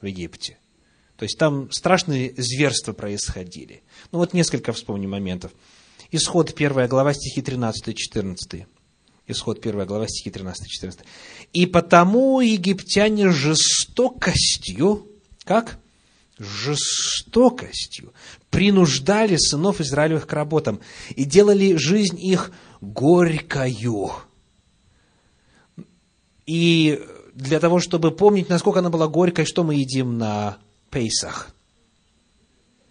в 0.00 0.06
Египте. 0.06 0.58
То 1.16 1.24
есть 1.24 1.36
там 1.36 1.70
страшные 1.70 2.32
зверства 2.36 2.92
происходили. 2.92 3.82
Ну 4.12 4.18
вот 4.18 4.32
несколько 4.32 4.72
вспомним 4.72 5.10
моментов. 5.10 5.52
Исход 6.12 6.52
1 6.56 6.88
глава 6.88 7.12
стихи 7.12 7.40
13-14. 7.42 8.66
Исход 9.26 9.64
1 9.64 9.86
глава 9.86 10.06
стихи 10.08 10.30
13-14. 10.30 11.00
«И 11.52 11.66
потому 11.66 12.40
египтяне 12.40 13.30
жестокостью, 13.30 15.06
как? 15.44 15.78
Жестокостью 16.40 18.14
принуждали 18.48 19.36
сынов 19.36 19.80
Израилевых 19.80 20.26
к 20.26 20.32
работам 20.32 20.80
и 21.10 21.24
делали 21.24 21.76
жизнь 21.76 22.18
их 22.18 22.50
горькою. 22.80 24.12
И 26.46 27.00
для 27.34 27.60
того, 27.60 27.78
чтобы 27.78 28.10
помнить, 28.10 28.48
насколько 28.48 28.80
она 28.80 28.90
была 28.90 29.06
горькой, 29.06 29.44
что 29.44 29.62
мы 29.64 29.74
едим 29.74 30.18
на 30.18 30.58
пейсах? 30.90 31.54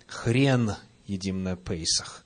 Хрен 0.05 0.75
едим 1.05 1.43
на 1.43 1.55
пейсах. 1.55 2.25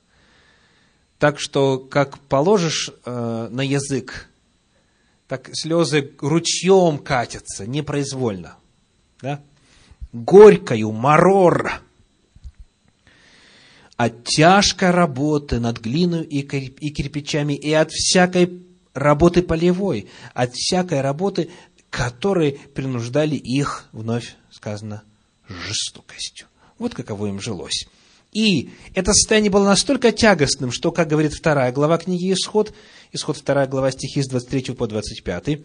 Так 1.18 1.40
что, 1.40 1.78
как 1.78 2.18
положишь 2.18 2.90
э, 3.04 3.48
на 3.50 3.62
язык, 3.62 4.28
так 5.26 5.48
слезы 5.54 6.12
ручьем 6.20 6.98
катятся, 6.98 7.66
непроизвольно. 7.66 8.56
Да? 9.22 9.42
Горькою, 10.14 10.92
марор, 10.92 11.82
от 13.96 14.24
тяжкой 14.24 14.90
работы 14.90 15.60
над 15.60 15.80
глиной 15.80 16.22
и 16.22 16.42
кирпичами, 16.90 17.54
и 17.54 17.72
от 17.72 17.90
всякой 17.90 18.62
работы 18.94 19.42
полевой, 19.42 20.08
от 20.32 20.54
всякой 20.54 21.00
работы, 21.00 21.50
которой 21.90 22.60
принуждали 22.74 23.34
их, 23.34 23.88
вновь 23.92 24.36
сказано, 24.50 25.02
жестокостью. 25.48 26.46
Вот 26.78 26.94
каково 26.94 27.26
им 27.26 27.40
жилось. 27.40 27.86
И 28.32 28.70
это 28.94 29.12
состояние 29.12 29.50
было 29.50 29.64
настолько 29.64 30.10
тягостным, 30.10 30.72
что, 30.72 30.90
как 30.90 31.08
говорит 31.08 31.34
вторая 31.34 31.70
глава 31.70 31.98
книги 31.98 32.32
Исход, 32.32 32.74
Исход 33.12 33.36
вторая 33.36 33.68
глава 33.68 33.92
стихи 33.92 34.22
с 34.22 34.28
23 34.28 34.74
по 34.74 34.88
25, 34.88 35.60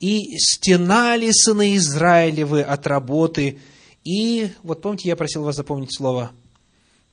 «И 0.00 0.36
стенали 0.38 1.30
сыны 1.30 1.76
Израилевы 1.76 2.62
от 2.62 2.88
работы 2.88 3.60
и, 4.08 4.48
вот 4.62 4.80
помните, 4.80 5.06
я 5.10 5.16
просил 5.16 5.42
вас 5.42 5.56
запомнить 5.56 5.94
слово, 5.94 6.32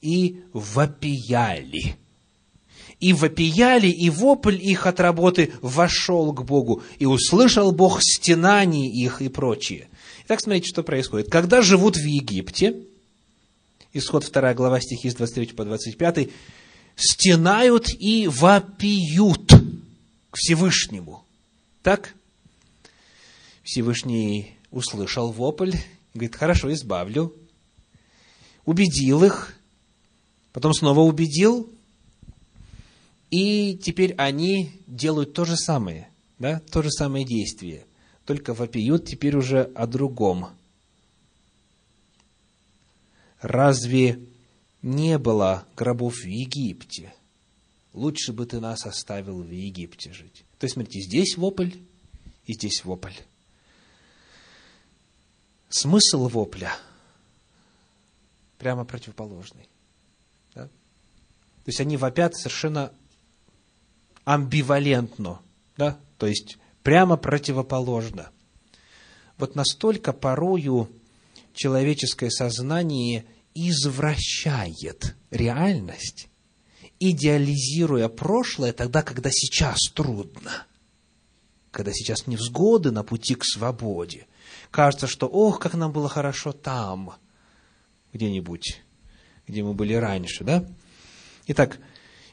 и 0.01 0.39
вопияли. 0.53 1.97
И 3.01 3.11
вопияли, 3.11 3.87
и 3.87 4.09
вопль 4.09 4.55
их 4.55 4.87
от 4.87 5.01
работы 5.01 5.51
вошел 5.61 6.31
к 6.31 6.45
Богу, 6.45 6.83
и 6.97 7.05
услышал 7.05 7.73
Бог 7.73 7.99
стенаний 8.01 8.87
их 8.87 9.21
и 9.21 9.27
прочее. 9.27 9.89
Итак, 10.23 10.39
смотрите, 10.39 10.69
что 10.69 10.83
происходит. 10.83 11.29
Когда 11.29 11.61
живут 11.61 11.97
в 11.97 12.05
Египте, 12.05 12.79
исход 13.91 14.31
2 14.31 14.53
глава 14.53 14.79
стихи 14.79 15.09
с 15.09 15.15
23 15.15 15.47
по 15.47 15.65
25, 15.65 16.29
стенают 16.95 17.89
и 17.99 18.29
вопиют 18.29 19.51
к 20.31 20.37
Всевышнему. 20.37 21.25
Так? 21.83 22.13
Всевышний 23.63 24.55
услышал 24.71 25.33
вопль 25.33 25.73
Говорит, 26.15 26.35
хорошо, 26.35 26.73
избавлю. 26.73 27.35
Убедил 28.63 29.23
их, 29.23 29.53
потом 30.53 30.73
снова 30.73 31.01
убедил, 31.01 31.69
и 33.29 33.77
теперь 33.77 34.13
они 34.13 34.71
делают 34.87 35.33
то 35.33 35.45
же 35.45 35.57
самое, 35.57 36.09
да, 36.39 36.61
то 36.71 36.81
же 36.81 36.89
самое 36.89 37.25
действие, 37.25 37.85
только 38.25 38.53
вопиют 38.55 39.05
теперь 39.05 39.35
уже 39.35 39.63
о 39.75 39.85
другом. 39.85 40.47
Разве 43.41 44.19
не 44.81 45.19
было 45.19 45.67
гробов 45.75 46.15
в 46.15 46.25
Египте? 46.25 47.13
Лучше 47.93 48.33
бы 48.33 48.45
ты 48.47 48.59
нас 48.59 48.85
оставил 48.87 49.43
в 49.43 49.51
Египте 49.51 50.11
жить. 50.11 50.43
То 50.57 50.65
есть, 50.65 50.73
смотрите, 50.73 51.01
здесь 51.01 51.37
вопль, 51.37 51.71
и 52.45 52.53
здесь 52.53 52.83
вопль 52.83 53.13
смысл 55.75 56.29
вопля 56.29 56.73
прямо 58.57 58.85
противоположный. 58.85 59.67
Да? 60.53 60.67
То 60.67 61.67
есть 61.67 61.81
они 61.81 61.97
вопят 61.97 62.35
совершенно 62.35 62.93
амбивалентно, 64.23 65.41
да? 65.75 65.99
то 66.17 66.27
есть 66.27 66.57
прямо 66.81 67.17
противоположно. 67.17 68.31
Вот 69.37 69.55
настолько 69.55 70.13
порою 70.13 70.89
человеческое 71.53 72.31
сознание 72.31 73.25
извращает 73.53 75.15
реальность, 75.29 76.29
идеализируя 76.99 78.07
прошлое 78.07 78.71
тогда, 78.71 79.01
когда 79.01 79.29
сейчас 79.29 79.91
трудно, 79.93 80.65
когда 81.71 81.91
сейчас 81.91 82.27
невзгоды 82.27 82.91
на 82.91 83.03
пути 83.03 83.35
к 83.35 83.43
свободе. 83.43 84.25
Кажется, 84.71 85.07
что, 85.07 85.27
ох, 85.27 85.59
как 85.59 85.73
нам 85.73 85.91
было 85.91 86.09
хорошо 86.09 86.51
там, 86.51 87.13
где-нибудь, 88.13 88.81
где 89.47 89.63
мы 89.63 89.73
были 89.73 89.93
раньше, 89.93 90.43
да? 90.43 90.65
Итак, 91.47 91.79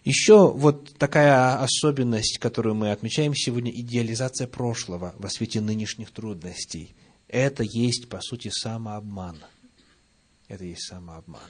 еще 0.05 0.51
вот 0.53 0.95
такая 0.99 1.63
особенность, 1.63 2.39
которую 2.39 2.75
мы 2.75 2.91
отмечаем 2.91 3.35
сегодня, 3.35 3.71
идеализация 3.71 4.49
прошлого 4.49 5.15
во 5.19 5.29
свете 5.29 5.61
нынешних 5.61 6.11
трудностей. 6.11 6.95
Это 7.29 7.63
есть, 7.63 8.09
по 8.09 8.21
сути, 8.21 8.49
самообман. 8.49 9.39
Это 10.49 10.65
есть 10.65 10.89
самообман. 10.89 11.41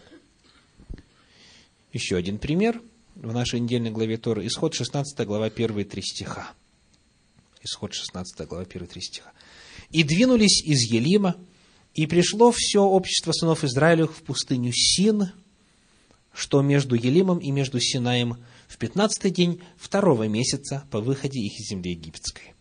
Еще 1.93 2.17
один 2.17 2.39
пример 2.39 2.81
в 3.15 3.33
нашей 3.33 3.61
недельной 3.61 3.91
главе 3.91 4.17
Торы. 4.17 4.47
Исход 4.47 4.75
16 4.75 5.27
глава 5.27 5.47
1 5.47 5.85
3 5.89 6.03
стиха. 6.03 6.53
Исход 7.63 7.95
16 7.95 8.47
глава 8.47 8.65
1 8.65 8.87
3 8.87 9.01
стиха. 9.01 9.33
«И 9.93 10.03
двинулись 10.03 10.63
из 10.63 10.83
Елима, 10.83 11.37
и 11.95 12.07
пришло 12.07 12.53
все 12.53 12.83
общество 12.83 13.33
сынов 13.33 13.65
Израилевых 13.65 14.17
в 14.17 14.23
пустыню 14.23 14.73
Син, 14.73 15.31
что 16.33 16.63
между 16.63 16.95
Елимом 16.95 17.39
и 17.39 17.51
между 17.51 17.79
Синаем 17.79 18.39
в 18.67 18.79
пятнадцатый 18.79 19.31
день 19.31 19.61
второго 19.77 20.29
месяца 20.29 20.85
по 20.91 21.01
выходе 21.01 21.41
их 21.41 21.61
из 21.61 21.69
земли 21.69 21.91
египетской. 21.91 22.55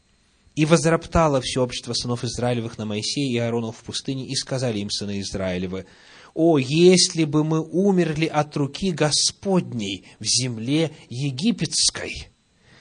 И 0.55 0.65
возроптало 0.65 1.39
все 1.39 1.63
общество 1.63 1.93
сынов 1.93 2.25
Израилевых 2.25 2.77
на 2.77 2.85
Моисея 2.85 3.31
и 3.31 3.37
Аарону 3.37 3.71
в 3.71 3.77
пустыне, 3.77 4.27
и 4.27 4.35
сказали 4.35 4.79
им 4.79 4.89
сыны 4.89 5.21
Израилевы, 5.21 5.85
«О, 6.33 6.57
если 6.57 7.25
бы 7.25 7.43
мы 7.43 7.61
умерли 7.61 8.25
от 8.25 8.55
руки 8.55 8.91
Господней 8.91 10.05
в 10.19 10.25
земле 10.25 10.91
египетской, 11.09 12.29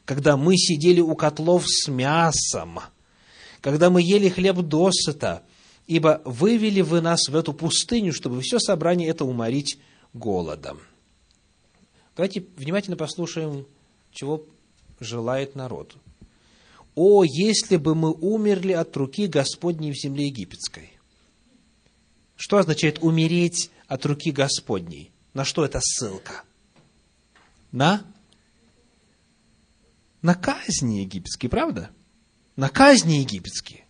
когда 0.04 0.36
мы 0.36 0.56
сидели 0.56 1.00
у 1.00 1.14
котлов 1.16 1.64
с 1.66 1.88
мясом, 1.88 2.80
когда 3.60 3.90
мы 3.90 4.02
ели 4.02 4.28
хлеб 4.28 4.56
досыта, 4.56 5.42
ибо 5.86 6.22
вывели 6.24 6.80
вы 6.80 7.00
нас 7.00 7.28
в 7.28 7.36
эту 7.36 7.52
пустыню, 7.52 8.12
чтобы 8.12 8.40
все 8.40 8.58
собрание 8.58 9.08
это 9.08 9.24
уморить 9.24 9.78
голодом». 10.14 10.80
Давайте 12.16 12.44
внимательно 12.56 12.96
послушаем, 12.96 13.66
чего 14.12 14.44
желает 14.98 15.54
народ. 15.54 15.96
«О, 16.94 17.24
если 17.24 17.76
бы 17.76 17.94
мы 17.94 18.12
умерли 18.12 18.72
от 18.72 18.96
руки 18.96 19.26
Господней 19.26 19.92
в 19.92 19.96
земле 19.96 20.26
египетской!» 20.26 20.90
Что 22.40 22.56
означает 22.56 23.00
умереть 23.02 23.70
от 23.86 24.06
руки 24.06 24.30
Господней? 24.30 25.12
На 25.34 25.44
что 25.44 25.62
это 25.62 25.78
ссылка? 25.82 26.44
На? 27.70 28.02
На 30.22 30.34
казни 30.34 31.00
египетские, 31.00 31.50
правда? 31.50 31.90
На 32.56 32.68
казни 32.68 33.14
египетские. 33.14 33.84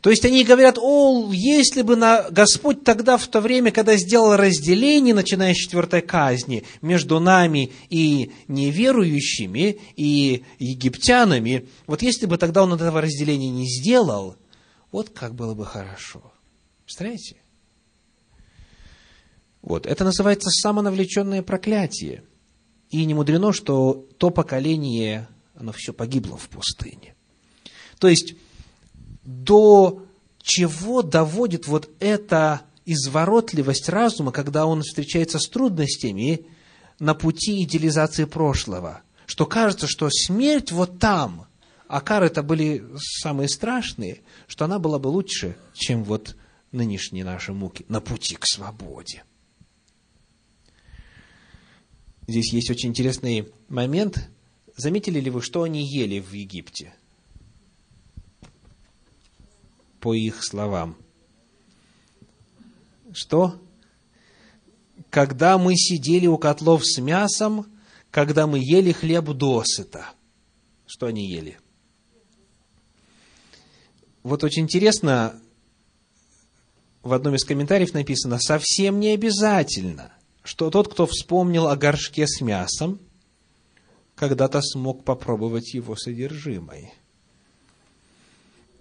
То 0.00 0.10
есть 0.10 0.24
они 0.24 0.44
говорят, 0.44 0.78
о, 0.80 1.30
если 1.32 1.82
бы 1.82 1.96
на 1.96 2.28
Господь 2.30 2.84
тогда 2.84 3.16
в 3.16 3.26
то 3.26 3.40
время, 3.40 3.70
когда 3.70 3.96
сделал 3.96 4.36
разделение, 4.36 5.14
начиная 5.14 5.54
с 5.54 5.56
четвертой 5.56 6.02
казни, 6.02 6.64
между 6.80 7.20
нами 7.20 7.72
и 7.88 8.32
неверующими, 8.48 9.78
и 9.96 10.44
египтянами, 10.58 11.68
вот 11.86 12.02
если 12.02 12.26
бы 12.26 12.36
тогда 12.38 12.62
он 12.62 12.72
этого 12.72 13.00
разделения 13.00 13.50
не 13.50 13.66
сделал, 13.66 14.36
вот 14.90 15.10
как 15.10 15.34
было 15.34 15.54
бы 15.54 15.64
хорошо. 15.64 16.32
Представляете? 16.84 17.36
Вот, 19.62 19.86
это 19.86 20.04
называется 20.04 20.50
самонавлеченное 20.50 21.42
проклятие. 21.42 22.24
И 22.88 23.04
не 23.04 23.14
мудрено, 23.14 23.52
что 23.52 24.06
то 24.18 24.30
поколение, 24.30 25.28
оно 25.54 25.72
все 25.72 25.92
погибло 25.92 26.36
в 26.36 26.48
пустыне. 26.48 27.14
То 28.00 28.08
есть, 28.08 28.34
до 29.24 30.02
чего 30.42 31.02
доводит 31.02 31.68
вот 31.68 31.90
эта 32.00 32.62
изворотливость 32.86 33.88
разума, 33.88 34.32
когда 34.32 34.66
он 34.66 34.82
встречается 34.82 35.38
с 35.38 35.48
трудностями 35.48 36.46
на 36.98 37.14
пути 37.14 37.62
идеализации 37.62 38.24
прошлого. 38.24 39.02
Что 39.26 39.46
кажется, 39.46 39.86
что 39.86 40.08
смерть 40.10 40.72
вот 40.72 40.98
там, 40.98 41.46
а 41.86 42.00
кары 42.00 42.26
это 42.26 42.42
были 42.42 42.84
самые 42.96 43.48
страшные, 43.48 44.22
что 44.48 44.64
она 44.64 44.78
была 44.78 44.98
бы 44.98 45.08
лучше, 45.08 45.56
чем 45.74 46.02
вот 46.02 46.36
нынешние 46.72 47.24
наши 47.24 47.52
муки 47.52 47.84
на 47.88 48.00
пути 48.00 48.34
к 48.34 48.46
свободе. 48.46 49.24
Здесь 52.26 52.52
есть 52.52 52.70
очень 52.70 52.88
интересный 52.88 53.52
момент. 53.68 54.30
Заметили 54.76 55.20
ли 55.20 55.30
вы, 55.30 55.42
что 55.42 55.64
они 55.64 55.84
ели 55.84 56.18
в 56.18 56.32
Египте? 56.32 56.94
По 60.00 60.14
их 60.14 60.42
словам. 60.42 60.96
Что? 63.12 63.60
Когда 65.10 65.58
мы 65.58 65.76
сидели 65.76 66.26
у 66.26 66.38
котлов 66.38 66.84
с 66.84 66.98
мясом, 66.98 67.66
когда 68.10 68.46
мы 68.46 68.58
ели 68.58 68.92
хлеб 68.92 69.26
досыта. 69.30 70.06
Что 70.86 71.06
они 71.06 71.28
ели? 71.28 71.58
Вот 74.22 74.44
очень 74.44 74.64
интересно, 74.64 75.40
в 77.02 77.12
одном 77.12 77.34
из 77.34 77.44
комментариев 77.44 77.94
написано, 77.94 78.38
совсем 78.38 79.00
не 79.00 79.08
обязательно, 79.08 80.12
что 80.42 80.70
тот, 80.70 80.92
кто 80.92 81.06
вспомнил 81.06 81.68
о 81.68 81.76
горшке 81.76 82.26
с 82.26 82.40
мясом, 82.40 83.00
когда-то 84.14 84.60
смог 84.60 85.04
попробовать 85.04 85.72
его 85.72 85.96
содержимое. 85.96 86.92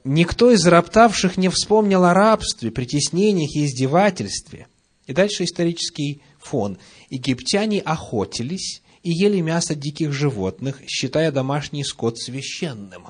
Никто 0.03 0.51
из 0.51 0.65
роптавших 0.65 1.37
не 1.37 1.49
вспомнил 1.49 2.03
о 2.05 2.13
рабстве, 2.13 2.71
притеснениях 2.71 3.55
и 3.55 3.65
издевательстве. 3.65 4.67
И 5.07 5.13
дальше 5.13 5.43
исторический 5.43 6.21
фон. 6.39 6.77
Египтяне 7.09 7.81
охотились 7.81 8.81
и 9.03 9.11
ели 9.11 9.41
мясо 9.41 9.75
диких 9.75 10.13
животных, 10.13 10.81
считая 10.87 11.31
домашний 11.31 11.83
скот 11.83 12.19
священным. 12.19 13.07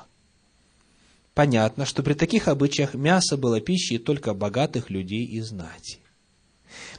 Понятно, 1.34 1.86
что 1.86 2.02
при 2.02 2.14
таких 2.14 2.48
обычаях 2.48 2.94
мясо 2.94 3.36
было 3.36 3.60
пищей 3.60 3.98
только 3.98 4.34
богатых 4.34 4.90
людей 4.90 5.24
и 5.24 5.40
знати. 5.40 5.98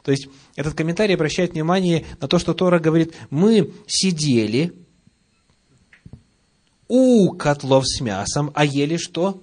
То 0.02 0.10
есть, 0.10 0.28
этот 0.56 0.74
комментарий 0.74 1.14
обращает 1.14 1.52
внимание 1.52 2.04
на 2.20 2.28
то, 2.28 2.38
что 2.38 2.54
Тора 2.54 2.78
говорит, 2.78 3.14
мы 3.30 3.72
сидели 3.86 4.72
у 6.88 7.32
котлов 7.32 7.84
с 7.86 8.00
мясом, 8.00 8.50
а 8.54 8.64
ели 8.64 8.96
что? 8.96 9.42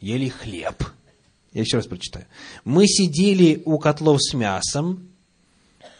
Ели 0.00 0.28
хлеб. 0.28 0.82
Я 1.52 1.62
еще 1.62 1.78
раз 1.78 1.86
прочитаю. 1.86 2.26
Мы 2.64 2.86
сидели 2.86 3.62
у 3.64 3.78
котлов 3.78 4.22
с 4.22 4.34
мясом, 4.34 5.08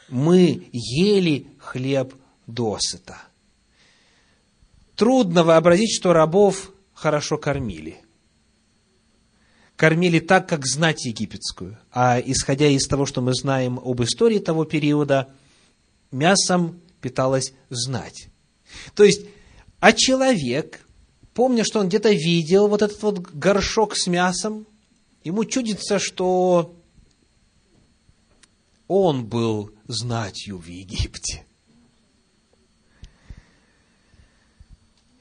мы 0.08 0.68
ели 0.72 1.46
хлеб 1.58 2.14
досыта. 2.46 3.22
Трудно 4.94 5.44
вообразить, 5.44 5.94
что 5.94 6.12
рабов 6.12 6.72
хорошо 6.94 7.38
кормили. 7.38 7.98
Кормили 9.76 10.20
так, 10.20 10.48
как 10.48 10.66
знать 10.66 11.04
египетскую. 11.04 11.78
А 11.92 12.18
исходя 12.18 12.66
из 12.66 12.86
того, 12.86 13.04
что 13.04 13.20
мы 13.20 13.34
знаем 13.34 13.78
об 13.78 14.02
истории 14.02 14.38
того 14.38 14.64
периода, 14.64 15.28
мясом 16.10 16.80
питалась 17.02 17.52
знать. 17.68 18.28
То 18.94 19.04
есть, 19.04 19.26
а 19.80 19.92
человек, 19.92 20.85
помня, 21.36 21.64
что 21.64 21.80
он 21.80 21.88
где-то 21.88 22.10
видел 22.10 22.66
вот 22.66 22.80
этот 22.80 23.00
вот 23.02 23.20
горшок 23.20 23.94
с 23.94 24.06
мясом, 24.06 24.66
ему 25.22 25.44
чудится, 25.44 25.98
что 25.98 26.74
он 28.88 29.26
был 29.26 29.70
знатью 29.86 30.56
в 30.56 30.66
Египте. 30.66 31.44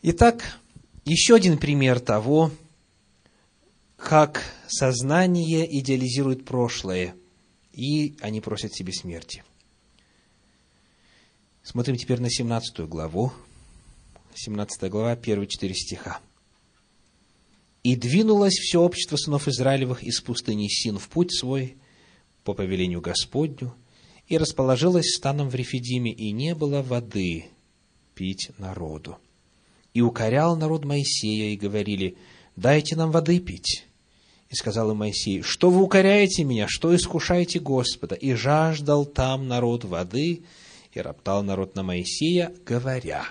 Итак, 0.04 0.58
еще 1.04 1.36
один 1.36 1.58
пример 1.58 2.00
того, 2.00 2.52
как 3.98 4.42
сознание 4.68 5.68
идеализирует 5.80 6.46
прошлое, 6.46 7.16
и 7.74 8.16
они 8.22 8.40
просят 8.40 8.74
себе 8.74 8.94
смерти. 8.94 9.44
Смотрим 11.62 11.98
теперь 11.98 12.22
на 12.22 12.30
17 12.30 12.88
главу 12.88 13.34
17 14.36 14.90
глава, 14.90 15.16
первые 15.16 15.48
четыре 15.48 15.74
стиха. 15.74 16.20
«И 17.84 17.96
двинулось 17.96 18.56
все 18.56 18.82
общество 18.82 19.16
сынов 19.16 19.48
Израилевых 19.48 20.04
из 20.04 20.20
пустыни 20.20 20.68
Син 20.68 20.98
в 20.98 21.08
путь 21.08 21.34
свой 21.34 21.78
по 22.44 22.54
повелению 22.54 23.00
Господню, 23.00 23.74
и 24.28 24.38
расположилось 24.38 25.16
станом 25.16 25.50
в 25.50 25.56
Рефидиме, 25.56 26.12
и 26.12 26.32
не 26.32 26.54
было 26.54 26.82
воды 26.82 27.46
пить 28.14 28.52
народу. 28.58 29.18
И 29.94 30.02
укорял 30.02 30.58
народ 30.58 30.84
Моисея, 30.84 31.54
и 31.54 31.58
говорили, 31.58 32.18
дайте 32.56 32.96
нам 32.96 33.12
воды 33.12 33.40
пить. 33.40 33.86
И 34.50 34.56
сказал 34.56 34.92
им 34.92 34.98
Моисей, 34.98 35.42
что 35.42 35.70
вы 35.70 35.82
укоряете 35.82 36.44
меня, 36.44 36.68
что 36.68 36.96
искушаете 36.96 37.60
Господа? 37.60 38.16
И 38.16 38.34
жаждал 38.34 39.06
там 39.06 39.48
народ 39.48 39.86
воды, 39.86 40.44
и 40.92 41.00
роптал 41.00 41.44
народ 41.44 41.76
на 41.76 41.84
Моисея, 41.84 42.54
говоря, 42.66 43.26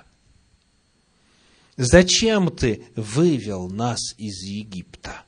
«Зачем 1.76 2.50
ты 2.50 2.84
вывел 2.94 3.68
нас 3.68 4.14
из 4.16 4.42
Египта? 4.42 5.22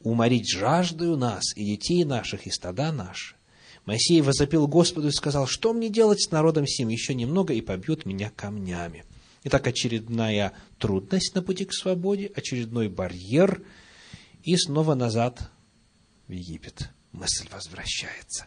Уморить 0.00 0.48
жаждою 0.48 1.16
нас 1.16 1.42
и 1.54 1.64
детей 1.64 2.04
наших, 2.04 2.46
и 2.46 2.50
стада 2.50 2.92
наши?» 2.92 3.36
Моисей 3.86 4.20
возопил 4.20 4.66
Господу 4.66 5.08
и 5.08 5.12
сказал, 5.12 5.46
что 5.46 5.72
мне 5.72 5.88
делать 5.88 6.20
с 6.20 6.32
народом 6.32 6.66
сим? 6.66 6.88
Еще 6.88 7.14
немного, 7.14 7.54
и 7.54 7.60
побьют 7.60 8.04
меня 8.04 8.30
камнями. 8.30 9.04
Итак, 9.44 9.68
очередная 9.68 10.52
трудность 10.78 11.36
на 11.36 11.42
пути 11.42 11.64
к 11.64 11.72
свободе, 11.72 12.32
очередной 12.34 12.88
барьер, 12.88 13.64
и 14.42 14.56
снова 14.56 14.94
назад 14.94 15.50
в 16.26 16.32
Египет. 16.32 16.90
Мысль 17.12 17.48
возвращается. 17.52 18.46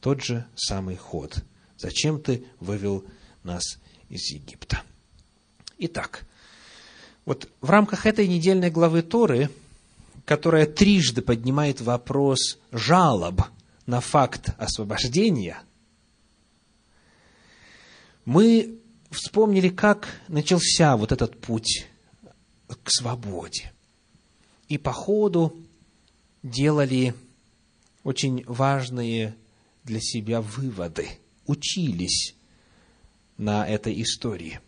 Тот 0.00 0.22
же 0.22 0.46
самый 0.54 0.96
ход. 0.96 1.44
Зачем 1.76 2.20
ты 2.20 2.46
вывел 2.60 3.04
нас 3.42 3.80
из 4.08 4.30
Египта? 4.30 4.82
Итак, 5.78 6.24
вот 7.24 7.48
в 7.60 7.70
рамках 7.70 8.06
этой 8.06 8.26
недельной 8.26 8.70
главы 8.70 9.02
Торы, 9.02 9.50
которая 10.24 10.66
трижды 10.66 11.22
поднимает 11.22 11.80
вопрос 11.80 12.58
жалоб 12.70 13.42
на 13.86 14.00
факт 14.00 14.50
освобождения, 14.58 15.58
мы 18.24 18.78
вспомнили, 19.10 19.68
как 19.68 20.08
начался 20.28 20.96
вот 20.96 21.12
этот 21.12 21.40
путь 21.40 21.86
к 22.68 22.90
свободе. 22.90 23.72
И 24.68 24.78
по 24.78 24.92
ходу 24.92 25.56
делали 26.42 27.14
очень 28.04 28.44
важные 28.46 29.34
для 29.84 30.00
себя 30.00 30.40
выводы, 30.40 31.08
учились 31.46 32.34
на 33.36 33.66
этой 33.66 34.00
истории. 34.02 34.60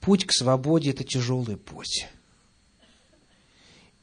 Путь 0.00 0.26
к 0.26 0.32
свободе– 0.32 0.90
это 0.92 1.04
тяжелый 1.04 1.56
путь. 1.56 2.06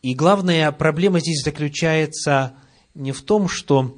И 0.01 0.13
главная 0.13 0.71
проблема 0.71 1.19
здесь 1.19 1.43
заключается 1.43 2.55
не 2.93 3.11
в 3.11 3.21
том, 3.23 3.47
что 3.49 3.97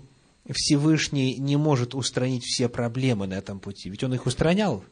Всевышний 0.49 1.35
не 1.35 1.57
может 1.57 1.93
устранить 1.95 2.43
все 2.45 2.69
проблемы 2.69 3.27
на 3.27 3.33
этом 3.33 3.59
пути, 3.59 3.89
ведь 3.89 4.03
Он 4.03 4.13
их 4.13 4.25
устранял. 4.25 4.83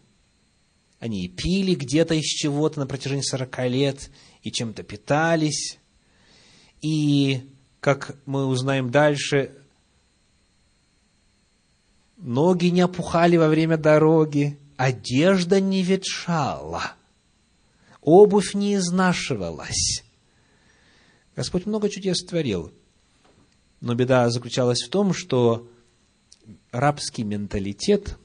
Они 1.00 1.28
пили 1.28 1.76
где-то 1.76 2.16
из 2.16 2.26
чего-то 2.26 2.80
на 2.80 2.88
протяжении 2.88 3.22
сорока 3.22 3.68
лет, 3.68 4.10
и 4.42 4.52
чем-то 4.52 4.84
питались. 4.84 5.80
И, 6.82 7.50
как 7.80 8.18
мы 8.26 8.46
узнаем 8.46 8.92
дальше, 8.92 9.56
ноги 12.18 12.68
не 12.68 12.82
опухали 12.82 13.38
во 13.38 13.48
время 13.48 13.78
дороги, 13.78 14.60
одежда 14.78 15.60
не 15.60 15.84
ветшала, 15.84 16.94
обувь 18.02 18.54
не 18.54 18.76
изнашивалась. 18.76 20.04
Господь 21.36 21.66
много 21.66 21.90
чудес 21.90 22.24
творил– 22.24 22.72
но 23.86 23.94
беда 23.94 24.30
заключалась 24.32 24.82
в 24.82 24.90
том, 24.90 25.14
что 25.14 25.70
рабский 26.72 27.24
менталитет 27.24 28.18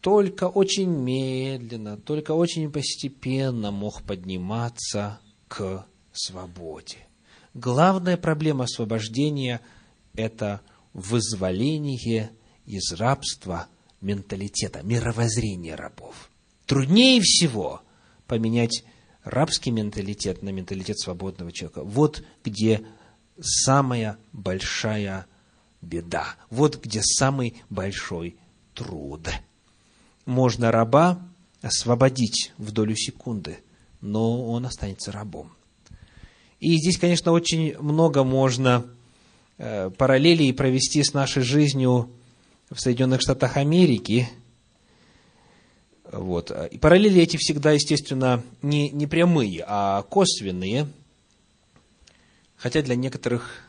только 0.00 0.48
очень 0.48 0.88
медленно, 0.88 1.98
только 1.98 2.32
очень 2.32 2.72
постепенно 2.72 3.70
мог 3.70 4.02
подниматься 4.02 5.20
к 5.46 5.86
свободе. 6.12 7.06
Главная 7.52 8.16
проблема 8.16 8.64
освобождения– 8.64 9.60
это 10.14 10.62
вызволение 10.94 12.30
из 12.66 12.92
рабства 12.92 13.66
менталитета, 14.00 14.82
мировоззрения 14.82 15.74
рабов. 15.74 16.30
Труднее 16.66 17.20
всего 17.20 17.82
поменять 18.26 18.84
рабский 19.24 19.72
менталитет 19.72 20.42
на 20.42 20.50
менталитет 20.50 20.98
свободного 20.98 21.52
человека. 21.52 21.84
Вот 21.84 22.22
где 22.44 22.84
самая 23.40 24.18
большая 24.32 25.26
беда. 25.80 26.36
Вот 26.50 26.82
где 26.82 27.02
самый 27.02 27.62
большой 27.68 28.36
труд. 28.74 29.28
Можно 30.24 30.70
раба 30.70 31.20
освободить 31.60 32.52
в 32.58 32.70
долю 32.72 32.96
секунды, 32.96 33.58
но 34.00 34.50
он 34.50 34.66
останется 34.66 35.12
рабом. 35.12 35.52
И 36.60 36.76
здесь, 36.76 36.96
конечно, 36.96 37.32
очень 37.32 37.76
много 37.78 38.22
можно 38.22 38.86
э, 39.58 39.90
параллелей 39.90 40.54
провести 40.54 41.02
с 41.02 41.12
нашей 41.12 41.42
жизнью 41.42 42.08
в 42.74 42.80
Соединенных 42.80 43.20
Штатах 43.20 43.56
Америки– 43.56 44.28
вот. 46.12 46.50
И 46.70 46.76
параллели 46.76 47.22
эти 47.22 47.38
всегда, 47.38 47.72
естественно, 47.72 48.44
не, 48.60 48.90
не 48.90 49.06
прямые, 49.06 49.64
а 49.66 50.02
косвенные. 50.02 50.86
Хотя 52.56 52.82
для 52.82 52.94
некоторых 52.94 53.62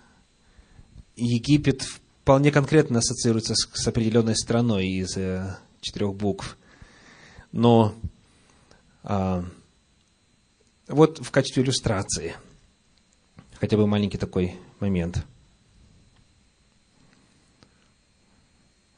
Египет 1.16 1.84
вполне 1.84 2.52
конкретно 2.52 3.00
ассоциируется 3.00 3.56
с, 3.56 3.70
с 3.74 3.88
определенной 3.88 4.36
страной 4.36 4.88
из 4.88 5.16
э, 5.16 5.58
четырех 5.80 6.16
букв. 6.16 6.58
Но 7.54 7.96
а, 9.04 9.46
вот 10.88 11.20
в 11.20 11.32
качестве 11.32 11.64
иллюстрации 11.64 12.36
хотя 13.60 13.78
бы 13.78 13.88
маленький 13.88 14.18
такой 14.18 14.56
момент. 14.80 15.26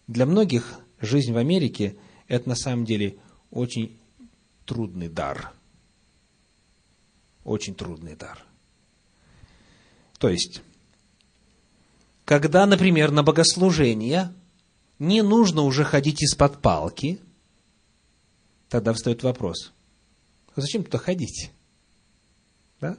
Для 0.08 0.26
многих 0.26 0.80
жизнь 1.02 1.34
в 1.34 1.38
Америке– 1.38 1.98
это 2.28 2.50
на 2.50 2.56
самом 2.56 2.86
деле 2.86 3.18
очень 3.52 4.00
трудный 4.66 5.10
дар. 5.10 5.54
Очень 7.44 7.76
трудный 7.76 8.16
дар. 8.16 8.44
То 10.18 10.30
есть, 10.30 10.62
когда, 12.24 12.66
например, 12.66 13.12
на 13.12 13.24
богослужение 13.24 14.34
не 14.98 15.22
нужно 15.22 15.62
уже 15.62 15.84
ходить 15.84 16.24
из-под 16.24 16.62
палки, 16.62 17.20
тогда 18.70 18.94
встает 18.94 19.24
вопрос, 19.24 19.74
а 20.56 20.62
зачем 20.62 20.84
туда 20.84 20.98
ходить? 20.98 21.52
Да? 22.80 22.98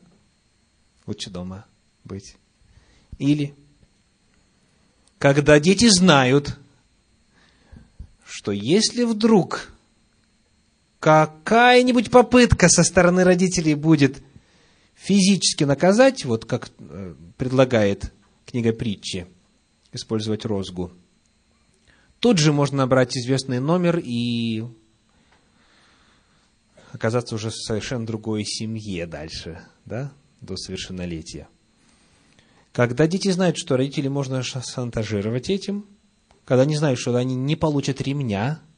Лучше 1.07 1.31
дома 1.31 1.67
быть. 2.05 2.37
Или, 3.19 3.55
когда 5.19 5.59
дети 5.59 5.89
знают, 5.89 6.59
что 8.37 8.53
если 8.53 9.05
вдруг 9.05 9.72
какая-нибудь 11.01 12.11
попытка 12.11 12.68
со 12.68 12.84
стороны 12.84 13.24
родителей 13.24 13.74
будет 13.74 14.22
физически 14.95 15.64
наказать, 15.64 16.26
вот 16.26 16.45
как 16.45 16.70
э, 16.78 17.14
предлагает 17.39 18.12
книга 18.45 18.74
притчи, 18.74 19.26
использовать 19.91 20.45
розгу, 20.45 20.93
тут 22.20 22.37
же 22.37 22.53
можно 22.53 22.76
набрать 22.76 23.16
известный 23.16 23.59
номер 23.59 24.03
и 24.05 24.64
оказаться 26.93 27.37
уже 27.37 27.49
в 27.49 27.55
совершенно 27.55 28.05
другой 28.05 28.45
семье 28.45 29.07
дальше, 29.07 29.62
да, 29.87 30.12
до 30.43 30.59
совершеннолетия. 30.59 31.49
Когда 32.72 33.07
дети 33.07 33.30
знают, 33.30 33.57
что 33.57 33.78
родители 33.78 34.09
можно 34.09 34.43
шантажировать 34.43 35.49
этим, 35.49 35.87
когда 36.47 36.63
они 36.63 36.77
знают, 36.77 36.99
что 36.99 37.15
они 37.15 37.35
не 37.35 37.57
получат 37.57 38.01
ремня– 38.01 38.63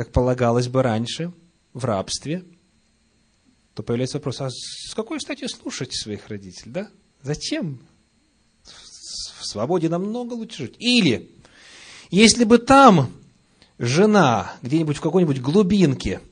как 0.00 0.12
полагалось 0.12 0.68
бы 0.68 0.82
раньше, 0.82 1.30
в 1.74 1.84
рабстве, 1.84 2.44
то 3.74 3.82
появляется 3.82 4.16
вопрос, 4.16 4.40
а 4.40 4.48
с 4.50 4.94
какой 4.94 5.20
стати 5.20 5.46
слушать 5.46 5.94
своих 5.94 6.28
родителей, 6.28 6.72
да? 6.72 6.90
Зачем? 7.22 7.80
В 8.64 9.46
свободе 9.46 9.90
намного 9.90 10.32
лучше 10.32 10.64
жить. 10.64 10.76
Или, 10.78 11.30
если 12.10 12.44
бы 12.44 12.56
там 12.56 13.12
жена 13.78 14.54
где-нибудь 14.62 14.96
в 14.96 15.00
какой-нибудь 15.00 15.40
глубинке 15.40 16.22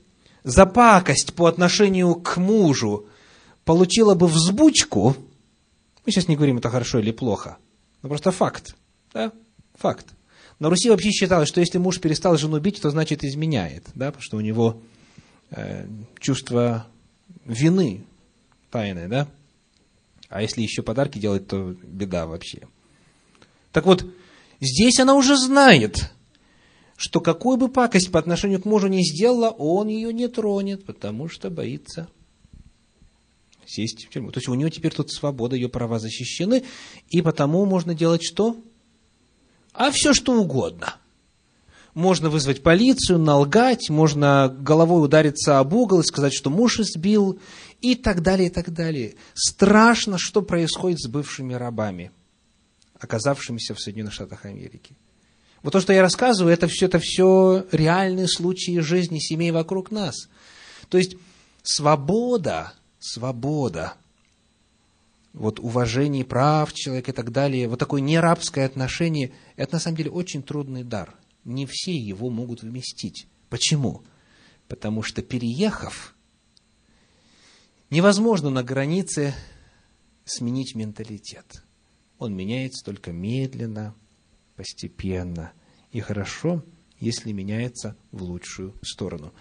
за 0.43 0.65
пакость 0.65 1.35
по 1.35 1.45
отношению 1.45 2.15
к 2.15 2.37
мужу 2.37 3.07
получила 3.65 4.15
бы 4.15 4.25
взбучку, 4.27 5.15
мы 6.05 6.11
сейчас 6.11 6.27
не 6.27 6.35
говорим, 6.35 6.57
это 6.57 6.71
хорошо 6.71 6.97
или 6.97 7.11
плохо, 7.11 7.57
но 8.01 8.09
просто 8.09 8.31
факт, 8.31 8.75
да, 9.13 9.31
факт. 9.75 10.07
На 10.59 10.69
Руси 10.69 10.89
вообще 10.89 11.11
считалось, 11.11 11.47
что 11.47 11.61
если 11.61 11.77
муж 11.77 11.99
перестал 11.99 12.37
жену 12.37 12.59
бить, 12.59 12.81
то 12.81 12.89
значит 12.89 13.23
изменяет, 13.23 13.85
да, 13.95 14.07
потому 14.07 14.21
что 14.21 14.37
у 14.37 14.41
него 14.41 14.81
э, 15.51 15.87
чувство 16.19 16.85
вины 17.45 18.03
тайное, 18.69 19.07
да. 19.07 19.27
А 20.27 20.41
если 20.41 20.61
еще 20.61 20.83
подарки 20.83 21.17
делать, 21.17 21.47
то 21.47 21.75
беда 21.81 22.27
вообще. 22.27 22.67
Так 23.71 23.85
вот, 23.85 24.05
здесь 24.59 24.99
она 24.99 25.15
уже 25.15 25.37
знает, 25.37 26.11
что 26.97 27.21
какую 27.21 27.57
бы 27.57 27.69
пакость 27.69 28.11
по 28.11 28.19
отношению 28.19 28.61
к 28.61 28.65
мужу 28.65 28.87
не 28.87 29.03
сделала, 29.03 29.49
он 29.49 29.87
ее 29.87 30.13
не 30.13 30.27
тронет, 30.27 30.85
потому 30.85 31.29
что 31.29 31.49
боится 31.49 32.09
сесть 33.69 34.05
в 34.05 34.09
тюрьму. 34.09 34.31
То 34.31 34.39
есть 34.39 34.49
у 34.49 34.53
нее 34.55 34.71
теперь 34.71 34.93
тут 34.93 35.11
свобода, 35.11 35.55
ее 35.55 35.69
права 35.69 35.99
защищены, 35.99 36.63
и 37.09 37.21
потому 37.21 37.65
можно 37.65 37.93
делать 37.93 38.23
что? 38.23 38.57
А 39.73 39.91
все 39.91 40.13
что 40.13 40.33
угодно. 40.33 40.95
Можно 41.93 42.29
вызвать 42.29 42.63
полицию, 42.63 43.19
налгать, 43.19 43.89
можно 43.89 44.55
головой 44.59 45.03
удариться 45.03 45.59
об 45.59 45.73
угол 45.73 46.01
и 46.01 46.05
сказать, 46.05 46.33
что 46.33 46.49
муж 46.49 46.79
избил, 46.79 47.39
и 47.81 47.95
так 47.95 48.21
далее, 48.21 48.47
и 48.47 48.51
так 48.51 48.71
далее. 48.73 49.15
Страшно, 49.33 50.17
что 50.17 50.41
происходит 50.41 50.99
с 50.99 51.07
бывшими 51.07 51.53
рабами, 51.53 52.11
оказавшимися 52.99 53.73
в 53.73 53.79
Соединенных 53.79 54.13
Штатах 54.13 54.45
Америки. 54.45 54.95
Вот 55.63 55.73
то, 55.73 55.79
что 55.79 55.93
я 55.93 56.01
рассказываю, 56.01 56.53
это 56.53 56.67
все, 56.67 56.85
это 56.85 56.99
все 56.99 57.65
реальные 57.71 58.27
случаи 58.27 58.79
жизни 58.79 59.19
семей 59.19 59.51
вокруг 59.51 59.91
нас. 59.91 60.29
То 60.89 60.97
есть, 60.97 61.15
свобода 61.63 62.73
свобода, 62.99 63.95
вот 65.33 65.59
уважение 65.59 66.25
прав 66.25 66.73
человека 66.73 67.11
и 67.11 67.13
так 67.13 67.31
далее, 67.31 67.67
вот 67.67 67.79
такое 67.79 68.01
нерабское 68.01 68.65
отношение, 68.65 69.31
это 69.55 69.75
на 69.75 69.79
самом 69.79 69.97
деле 69.97 70.11
очень 70.11 70.43
трудный 70.43 70.83
дар. 70.83 71.15
Не 71.45 71.65
все 71.65 71.95
его 71.95 72.29
могут 72.29 72.61
вместить. 72.61 73.27
Почему? 73.49 74.03
Потому 74.67 75.01
что 75.01 75.21
переехав, 75.21 76.15
невозможно 77.89 78.49
на 78.49 78.63
границе 78.63 79.33
сменить 80.25 80.75
менталитет. 80.75 81.63
Он 82.19 82.35
меняется 82.35 82.83
только 82.83 83.11
медленно, 83.11 83.95
постепенно. 84.55 85.53
И 85.91 86.01
хорошо, 86.01 86.63
если 86.99 87.31
меняется 87.31 87.95
в 88.11 88.21
лучшую 88.21 88.75
сторону. 88.83 89.33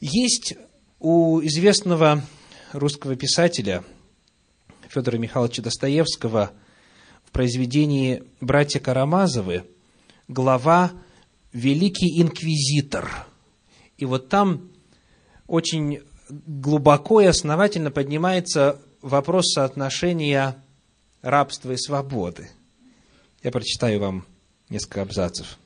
Есть 0.00 0.56
у 0.98 1.40
известного 1.40 2.22
русского 2.72 3.16
писателя 3.16 3.84
Федора 4.88 5.16
Михайловича 5.16 5.62
Достоевского 5.62 6.52
в 7.24 7.30
произведении 7.30 8.24
«Братья 8.40 8.80
Карамазовы» 8.80 9.64
глава 10.28 10.92
«Великий 11.52 12.20
инквизитор». 12.20 13.26
И 13.96 14.04
вот 14.04 14.28
там 14.28 14.70
очень 15.46 16.00
глубоко 16.28 17.20
и 17.20 17.26
основательно 17.26 17.90
поднимается 17.90 18.80
вопрос 19.00 19.52
соотношения 19.52 20.62
рабства 21.22 21.72
и 21.72 21.76
свободы. 21.76 22.50
Я 23.42 23.50
прочитаю 23.50 24.00
вам 24.00 24.26
несколько 24.68 25.02
абзацев. 25.02 25.58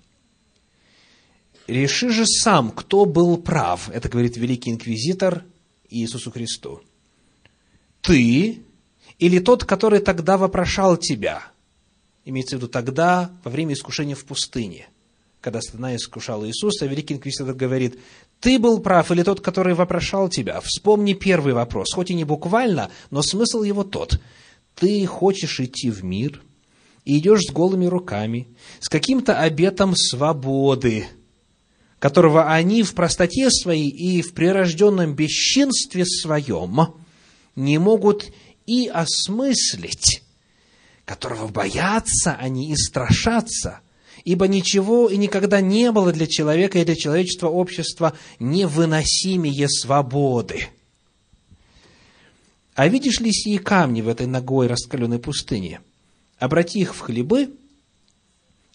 «Реши 1.67 2.11
же 2.11 2.27
сам, 2.27 2.71
кто 2.71 3.05
был 3.07 3.39
прав», 3.39 3.89
это 3.91 4.09
говорит 4.09 4.37
великий 4.37 4.71
инквизитор 4.71 5.45
Иисусу 5.89 6.31
Христу– 6.31 6.83
ты 8.03 8.63
или 9.19 9.39
тот, 9.39 9.65
который 9.65 10.01
тогда 10.01 10.37
вопрошал 10.37 10.97
тебя? 10.97 11.45
Имеется 12.25 12.57
в 12.57 12.59
виду 12.59 12.69
тогда, 12.69 13.33
во 13.43 13.51
время 13.51 13.75
искушения 13.75 14.15
в 14.15 14.25
пустыне, 14.25 14.89
когда 15.41 15.61
сатана 15.61 15.97
искушал 15.97 16.45
Иисуса, 16.45 16.87
великий 16.87 17.15
инквизитор 17.15 17.55
говорит, 17.55 17.99
ты 18.41 18.59
был 18.59 18.81
прав 18.81 19.11
или 19.11 19.23
тот, 19.23 19.41
который 19.41 19.75
вопрошал 19.75 20.29
тебя? 20.29 20.61
Вспомни 20.61 21.15
первый 21.15 21.53
вопрос, 21.53 21.93
хоть 21.93 22.11
и 22.11 22.15
не 22.15 22.25
буквально, 22.25 22.91
но 23.11 23.23
смысл 23.23 23.63
его 23.63 23.83
тот. 23.83 24.21
Ты 24.77 25.05
хочешь 25.07 25.61
идти 25.61 25.91
в 25.91 26.05
мир 26.05 26.43
и 27.05 27.19
идешь 27.19 27.43
с 27.49 27.53
голыми 27.53 27.87
руками, 27.87 28.49
с 28.81 28.89
каким-то 28.89 29.39
обетом 29.39 29.95
свободы, 29.97 31.07
которого 31.99 32.53
они 32.53 32.83
в 32.83 32.95
простоте 32.95 33.51
своей 33.51 33.89
и 33.89 34.23
в 34.23 34.33
прирожденном 34.35 35.15
бесчинстве 35.15 36.05
своем 36.07 37.02
не 37.57 37.79
могут 37.79 38.33
и 38.67 38.89
осмыслить, 38.89 40.23
которого 41.05 41.49
боятся 41.49 42.35
они 42.39 42.71
и 42.71 42.77
страшатся, 42.77 43.81
ибо 44.25 44.47
ничего 44.49 45.09
и 45.09 45.17
никогда 45.17 45.61
не 45.61 45.91
было 45.91 46.13
для 46.13 46.27
человека 46.27 46.79
и 46.79 46.85
для 46.85 46.97
человечества 46.97 47.49
общества 47.49 48.15
невыносимее 48.39 49.69
свободы. 49.69 50.69
А 52.75 52.89
видишь 52.89 53.21
ли 53.21 53.33
сии 53.33 53.59
камни 53.59 54.01
в 54.01 54.09
этой 54.09 54.27
ногой 54.27 54.67
раскаленной 54.67 55.19
пустыне? 55.19 55.81
Обрати 56.39 56.81
их 56.81 56.95
в 56.95 57.01
хлебы, 57.01 57.51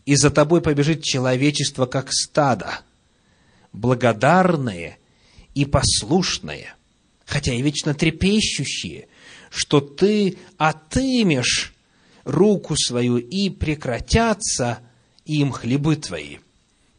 и 0.05 0.15
за 0.15 0.29
тобой 0.29 0.61
побежит 0.61 1.03
человечество, 1.03 1.85
как 1.85 2.13
стадо, 2.13 2.79
благодарное 3.73 4.99
и 5.53 5.65
послушное 5.65 6.76
хотя 7.27 7.53
и 7.53 7.61
вечно 7.61 7.93
трепещущие, 7.93 9.07
что 9.51 9.81
ты 9.81 10.37
отымешь 10.57 11.75
руку 12.23 12.75
свою, 12.75 13.17
и 13.17 13.49
прекратятся 13.49 14.79
им 15.25 15.51
хлебы 15.51 15.97
твои. 15.97 16.37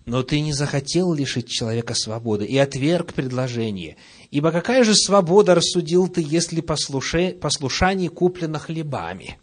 Но 0.05 0.23
ты 0.23 0.41
не 0.41 0.53
захотел 0.53 1.13
лишить 1.13 1.49
человека 1.49 1.95
свободы 1.95 2.45
и 2.45 2.57
отверг 2.57 3.15
предложение. 3.15 3.97
Ибо 4.31 4.53
какая 4.53 4.85
же 4.85 4.95
свобода 4.95 5.55
рассудил 5.55 6.09
ты, 6.09 6.25
если 6.27 6.61
послуше, 6.61 7.33
послушание 7.33 8.09
куплено 8.09 8.59
хлебами? 8.59 9.39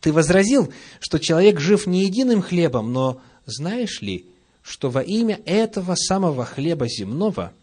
Ты 0.00 0.12
возразил, 0.12 0.72
что 1.00 1.18
человек 1.18 1.60
жив 1.60 1.86
не 1.86 2.04
единым 2.04 2.42
хлебом, 2.42 2.92
но 2.92 3.20
знаешь 3.46 4.00
ли, 4.00 4.26
что 4.62 4.90
во 4.90 5.02
имя 5.02 5.40
этого 5.44 5.94
самого 5.94 6.44
хлеба 6.44 6.88
земного– 6.88 7.52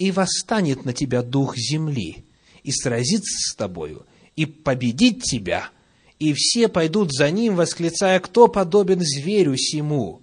и 0.00 0.10
восстанет 0.10 0.86
на 0.86 0.94
тебя 0.94 1.22
дух 1.22 1.56
земли, 1.56 2.24
и 2.64 2.72
сразится 2.72 3.52
с 3.52 3.54
тобою, 3.54 4.06
и 4.34 4.46
победит 4.46 5.22
тебя, 5.22 5.68
и 6.18 6.32
все 6.32 6.68
пойдут 6.68 7.12
за 7.12 7.30
ним, 7.30 7.54
восклицая, 7.54 8.18
кто 8.18 8.48
подобен 8.48 9.00
зверю 9.00 9.56
сему. 9.58 10.22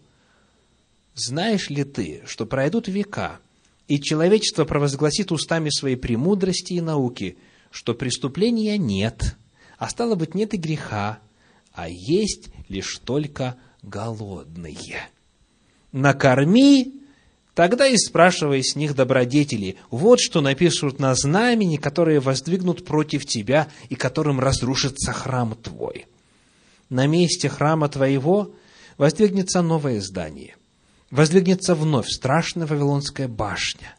Знаешь 1.14 1.70
ли 1.70 1.84
ты, 1.84 2.24
что 2.26 2.48
пройдут 2.48 2.88
века, 2.88 3.40
и 3.88 4.02
человечество 4.02 4.66
провозгласит 4.66 5.32
устами 5.32 5.70
своей 5.70 5.96
премудрости 5.96 6.74
и 6.74 6.82
науки, 6.82 7.38
что 7.70 7.94
преступления 7.94 8.80
нет, 8.80 9.38
а 9.78 9.90
стало 9.90 10.16
быть, 10.16 10.34
нет 10.34 10.56
и 10.56 10.58
греха, 10.58 11.20
а 11.72 11.88
есть 11.88 12.50
лишь 12.68 12.98
только 12.98 13.58
голодные. 13.84 15.08
Накорми 15.92 17.04
Тогда 17.58 17.88
и 17.88 17.98
спрашивай 17.98 18.64
с 18.64 18.76
них 18.76 18.94
добродетели, 18.94 19.78
вот 19.90 20.20
что 20.20 20.42
напишут 20.42 21.00
на 21.00 21.16
знамени, 21.16 21.78
которые 21.78 22.20
воздвигнут 22.20 22.86
против 22.86 23.26
тебя 23.26 23.68
и 23.90 23.96
которым 23.96 24.40
разрушится 24.40 25.12
храм 25.12 25.56
твой. 25.56 26.06
На 26.90 27.08
месте 27.08 27.50
храма 27.50 27.90
твоего 27.90 28.54
воздвигнется 29.00 29.64
новое 29.64 30.02
здание, 30.02 30.56
воздвигнется 31.10 31.74
вновь 31.74 32.10
страшная 32.10 32.68
Вавилонская 32.68 33.28
башня. 33.28 33.96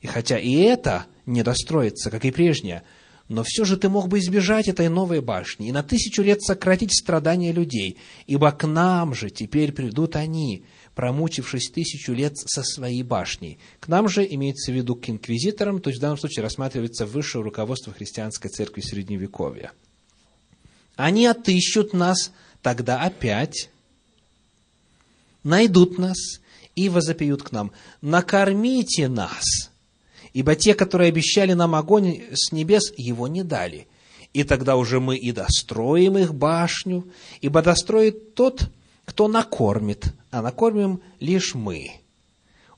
И 0.00 0.06
хотя 0.06 0.38
и 0.38 0.52
это 0.58 1.06
не 1.26 1.42
достроится, 1.42 2.08
как 2.08 2.24
и 2.24 2.30
прежняя, 2.30 2.84
но 3.26 3.42
все 3.44 3.64
же 3.64 3.76
ты 3.76 3.88
мог 3.88 4.06
бы 4.06 4.20
избежать 4.20 4.68
этой 4.68 4.88
новой 4.88 5.20
башни 5.20 5.68
и 5.68 5.72
на 5.72 5.82
тысячу 5.82 6.22
лет 6.22 6.40
сократить 6.40 6.96
страдания 6.96 7.50
людей, 7.50 7.98
ибо 8.28 8.52
к 8.52 8.64
нам 8.64 9.12
же 9.12 9.28
теперь 9.30 9.72
придут 9.72 10.14
они, 10.14 10.64
промучившись 10.94 11.70
тысячу 11.70 12.12
лет 12.12 12.36
со 12.36 12.62
своей 12.62 13.02
башней. 13.02 13.58
К 13.80 13.88
нам 13.88 14.08
же 14.08 14.26
имеется 14.28 14.72
в 14.72 14.74
виду 14.74 14.94
к 14.94 15.08
инквизиторам, 15.08 15.80
то 15.80 15.88
есть 15.90 15.98
в 15.98 16.02
данном 16.02 16.18
случае 16.18 16.42
рассматривается 16.42 17.06
высшее 17.06 17.42
руководство 17.42 17.92
христианской 17.92 18.50
церкви 18.50 18.82
Средневековья. 18.82 19.72
Они 20.96 21.26
отыщут 21.26 21.94
нас 21.94 22.32
тогда 22.60 23.00
опять, 23.00 23.70
найдут 25.42 25.98
нас 25.98 26.40
и 26.76 26.88
возопьют 26.88 27.42
к 27.42 27.52
нам, 27.52 27.72
накормите 28.00 29.08
нас, 29.08 29.44
ибо 30.32 30.54
те, 30.54 30.74
которые 30.74 31.08
обещали 31.08 31.54
нам 31.54 31.74
огонь 31.74 32.22
с 32.32 32.52
небес, 32.52 32.92
его 32.96 33.28
не 33.28 33.42
дали. 33.42 33.88
И 34.32 34.44
тогда 34.44 34.76
уже 34.76 34.98
мы 34.98 35.16
и 35.16 35.30
достроим 35.32 36.16
их 36.16 36.34
башню, 36.34 37.06
ибо 37.42 37.62
достроит 37.62 38.34
тот, 38.34 38.70
кто 39.12 39.28
накормит, 39.28 40.14
а 40.30 40.40
накормим 40.40 41.02
лишь 41.20 41.54
мы. 41.54 41.90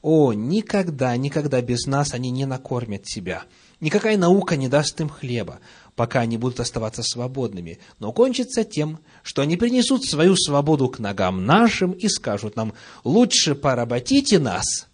О, 0.02 0.32
никогда, 0.32 1.16
никогда 1.16 1.62
без 1.62 1.86
нас 1.86 2.12
они 2.12 2.32
не 2.32 2.44
накормят 2.44 3.06
себя. 3.06 3.44
Никакая 3.78 4.18
наука 4.18 4.56
не 4.56 4.66
даст 4.66 5.00
им 5.00 5.08
хлеба, 5.08 5.60
пока 5.94 6.20
они 6.20 6.36
будут 6.36 6.58
оставаться 6.58 7.04
свободными. 7.04 7.78
Но 8.00 8.10
кончится 8.10 8.64
тем, 8.64 8.98
что 9.22 9.42
они 9.42 9.56
принесут 9.56 10.04
свою 10.04 10.34
свободу 10.34 10.88
к 10.88 10.98
ногам 10.98 11.46
нашим 11.46 11.92
и 11.92 12.08
скажут 12.08 12.56
нам, 12.56 12.74
лучше 13.04 13.54
поработите 13.54 14.40
нас, 14.40 14.88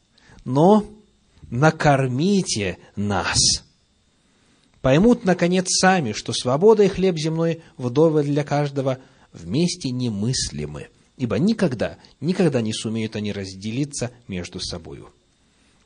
но 0.45 0.85
накормите 1.49 2.77
нас. 2.97 3.39
Поймут, 4.83 5.25
наконец, 5.25 5.69
сами, 5.71 6.13
что 6.13 6.35
свобода 6.35 6.83
и 6.83 6.89
хлеб 6.89 7.17
земной 7.17 7.63
вдовы 7.79 8.25
для 8.25 8.45
каждого 8.45 8.99
вместе 9.33 9.91
немыслимы 9.91 10.89
ибо 11.21 11.39
никогда, 11.39 11.99
никогда 12.21 12.63
не 12.63 12.73
сумеют 12.73 13.15
они 13.15 13.31
разделиться 13.31 14.11
между 14.27 14.59
собою. 14.59 15.11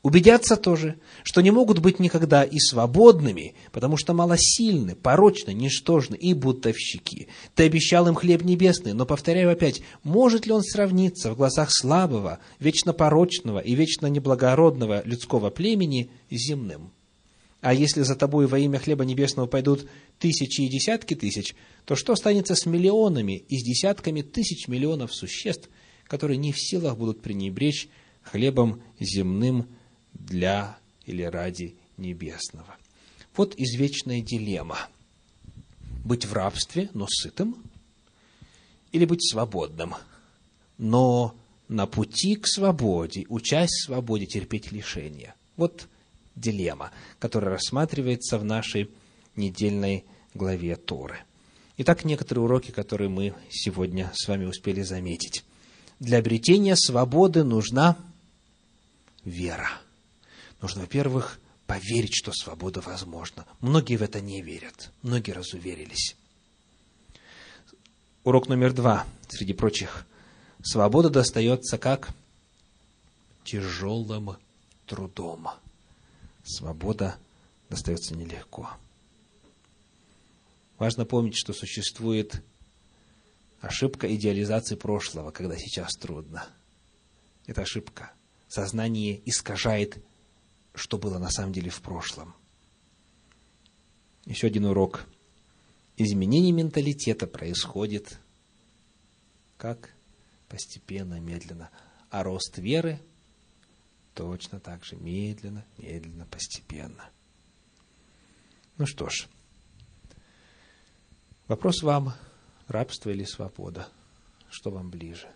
Убедятся 0.01 0.55
тоже, 0.55 0.97
что 1.23 1.41
не 1.41 1.51
могут 1.51 1.79
быть 1.79 1.99
никогда 1.99 2.43
и 2.43 2.57
свободными, 2.57 3.55
потому 3.73 3.97
что 3.97 4.13
малосильны, 4.13 4.95
порочны, 4.95 5.51
ничтожны 5.51 6.15
и 6.15 6.33
бутовщики. 6.33 7.27
Ты 7.53 7.63
обещал 7.63 8.07
им 8.07 8.15
хлеб 8.15 8.43
небесный, 8.43 8.93
но, 8.93 9.05
повторяю 9.05 9.51
опять, 9.51 9.81
может 10.03 10.45
ли 10.45 10.53
он 10.53 10.61
сравниться 10.61 11.31
в 11.31 11.35
глазах 11.35 11.69
слабого, 11.71 12.39
вечно 12.59 12.93
порочного 12.93 13.59
и 13.59 13.75
вечно 13.75 14.05
неблагородного 14.05 15.01
людского 15.05 15.49
племени 15.49 16.11
земным? 16.29 16.91
А 17.65 17.73
если 17.73 18.03
за 18.03 18.15
тобой 18.15 18.45
во 18.45 18.59
имя 18.59 18.77
хлеба 18.77 19.05
небесного 19.05 19.47
пойдут 19.47 19.89
тысячи 20.19 20.61
и 20.61 20.69
десятки 20.69 21.15
тысяч, 21.15 21.55
то 21.85 21.95
что 21.95 22.13
останется 22.13 22.53
с 22.53 22.67
миллионами 22.67 23.43
и 23.49 23.57
с 23.57 23.63
десятками 23.63 24.21
тысяч 24.21 24.67
миллионов 24.67 25.15
существ, 25.15 25.67
которые 26.03 26.37
не 26.37 26.51
в 26.51 26.59
силах 26.59 26.95
будут 26.95 27.23
пренебречь 27.23 27.89
хлебом 28.21 28.83
земным 28.99 29.67
для 30.13 30.77
или 31.07 31.23
ради 31.23 31.73
небесного. 31.97 32.77
Вот 33.35 33.55
извечная 33.57 34.21
дилемма. 34.21 34.87
Быть 36.03 36.25
в 36.25 36.33
рабстве, 36.33 36.91
но 36.93 37.07
сытым, 37.09 37.55
или 38.91 39.05
быть 39.05 39.27
свободным, 39.27 39.95
но 40.77 41.33
на 41.67 41.87
пути 41.87 42.35
к 42.35 42.45
свободе, 42.45 43.25
учась 43.27 43.71
свободе, 43.71 44.27
терпеть 44.27 44.71
лишения. 44.71 45.33
Вот 45.57 45.87
дилемма, 46.35 46.91
которая 47.19 47.51
рассматривается 47.51 48.37
в 48.37 48.45
нашей 48.45 48.89
недельной 49.35 50.05
главе 50.33 50.75
Торы. 50.75 51.19
Итак, 51.77 52.05
некоторые 52.05 52.45
уроки, 52.45 52.71
которые 52.71 53.09
мы 53.09 53.33
сегодня 53.49 54.11
с 54.13 54.27
вами 54.27 54.45
успели 54.45 54.81
заметить. 54.81 55.43
Для 55.99 56.19
обретения 56.19 56.75
свободы 56.75 57.43
нужна 57.43 57.97
вера. 59.23 59.69
Нужно, 60.61 60.81
во-первых, 60.81 61.39
поверить, 61.67 62.13
что 62.13 62.31
свобода 62.31 62.81
возможна. 62.81 63.45
Многие 63.59 63.97
в 63.97 64.03
это 64.03 64.21
не 64.21 64.41
верят, 64.41 64.91
многие 65.01 65.31
разуверились. 65.31 66.15
Урок 68.23 68.47
номер 68.47 68.73
два, 68.73 69.05
среди 69.27 69.53
прочих. 69.53 70.05
Свобода 70.63 71.09
достается 71.09 71.77
как 71.77 72.09
тяжелым 73.43 74.37
трудом. 74.87 75.49
Свобода 76.45 77.17
достается 77.69 78.15
нелегко. 78.15 78.69
Важно 80.77 81.05
помнить, 81.05 81.35
что 81.35 81.51
существует 81.51 82.41
ошибка 83.59 84.13
идеализации 84.15 84.75
прошлого, 84.75 85.31
когда 85.31 85.57
сейчас 85.57 85.93
трудно. 85.95 86.47
Это 87.45 87.63
ошибка. 87.63 88.13
Сознание 88.47 89.21
искажает 89.27 90.01
что 90.75 90.97
было 90.97 91.17
на 91.17 91.29
самом 91.29 91.53
деле 91.53 91.69
в 91.69 91.81
прошлом. 91.81 92.35
Еще 94.25 94.47
один 94.47 94.65
урок. 94.65 95.05
Изменение 95.97 96.51
менталитета 96.51 97.27
происходит 97.27 98.19
как? 99.57 99.93
Постепенно, 100.49 101.19
медленно. 101.19 101.69
А 102.09 102.23
рост 102.23 102.57
веры 102.57 102.99
точно 104.15 104.59
так 104.59 104.83
же 104.83 104.95
медленно, 104.95 105.63
медленно, 105.77 106.25
постепенно. 106.25 107.09
Ну 108.77 108.87
что 108.87 109.09
ж, 109.09 109.27
вопрос 111.47 111.83
вам, 111.83 112.13
рабство 112.67 113.11
или 113.11 113.23
свобода? 113.25 113.87
Что 114.49 114.71
вам 114.71 114.89
ближе? 114.89 115.29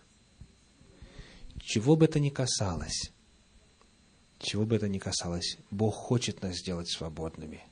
Чего 1.62 1.94
бы 1.94 2.06
это 2.06 2.18
ни 2.18 2.30
касалось, 2.30 3.12
чего 4.40 4.64
бы 4.64 4.76
это 4.76 4.88
ни 4.88 4.98
касалось, 4.98 5.58
Бог 5.70 5.94
хочет 5.94 6.42
нас 6.42 6.56
сделать 6.56 6.88
свободными. 6.90 7.62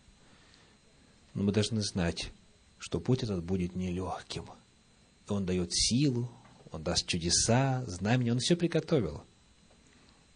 Но 1.33 1.43
мы 1.43 1.53
должны 1.53 1.81
знать, 1.81 2.31
что 2.79 3.01
путь 3.01 3.23
этот 3.23 3.43
будет 3.43 3.75
нелегким. 3.75 4.45
И 5.27 5.33
Он 5.33 5.47
дает 5.47 5.71
силу, 5.73 6.31
Он 6.71 6.83
даст 6.83 7.07
чудеса, 7.07 7.85
знамения, 7.87 8.33
Он 8.33 8.39
все 8.39 8.57
приготовил. 8.57 9.25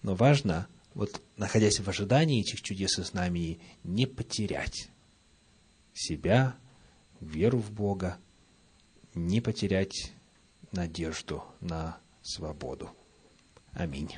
Но 0.02 0.14
важно, 0.14 0.66
вот 0.94 1.22
находясь 1.36 1.80
в 1.80 1.88
ожидании 1.88 2.40
этих 2.40 2.62
чудес 2.62 2.98
и 2.98 3.02
знамений, 3.02 3.60
не 3.84 4.06
потерять 4.06 4.88
себя, 5.94 6.56
веру 7.20 7.58
в 7.58 7.70
Бога, 7.70 8.18
не 9.14 9.40
потерять 9.40 10.12
надежду 10.72 11.44
на 11.60 11.98
свободу. 12.22 12.90
Аминь. 13.72 14.12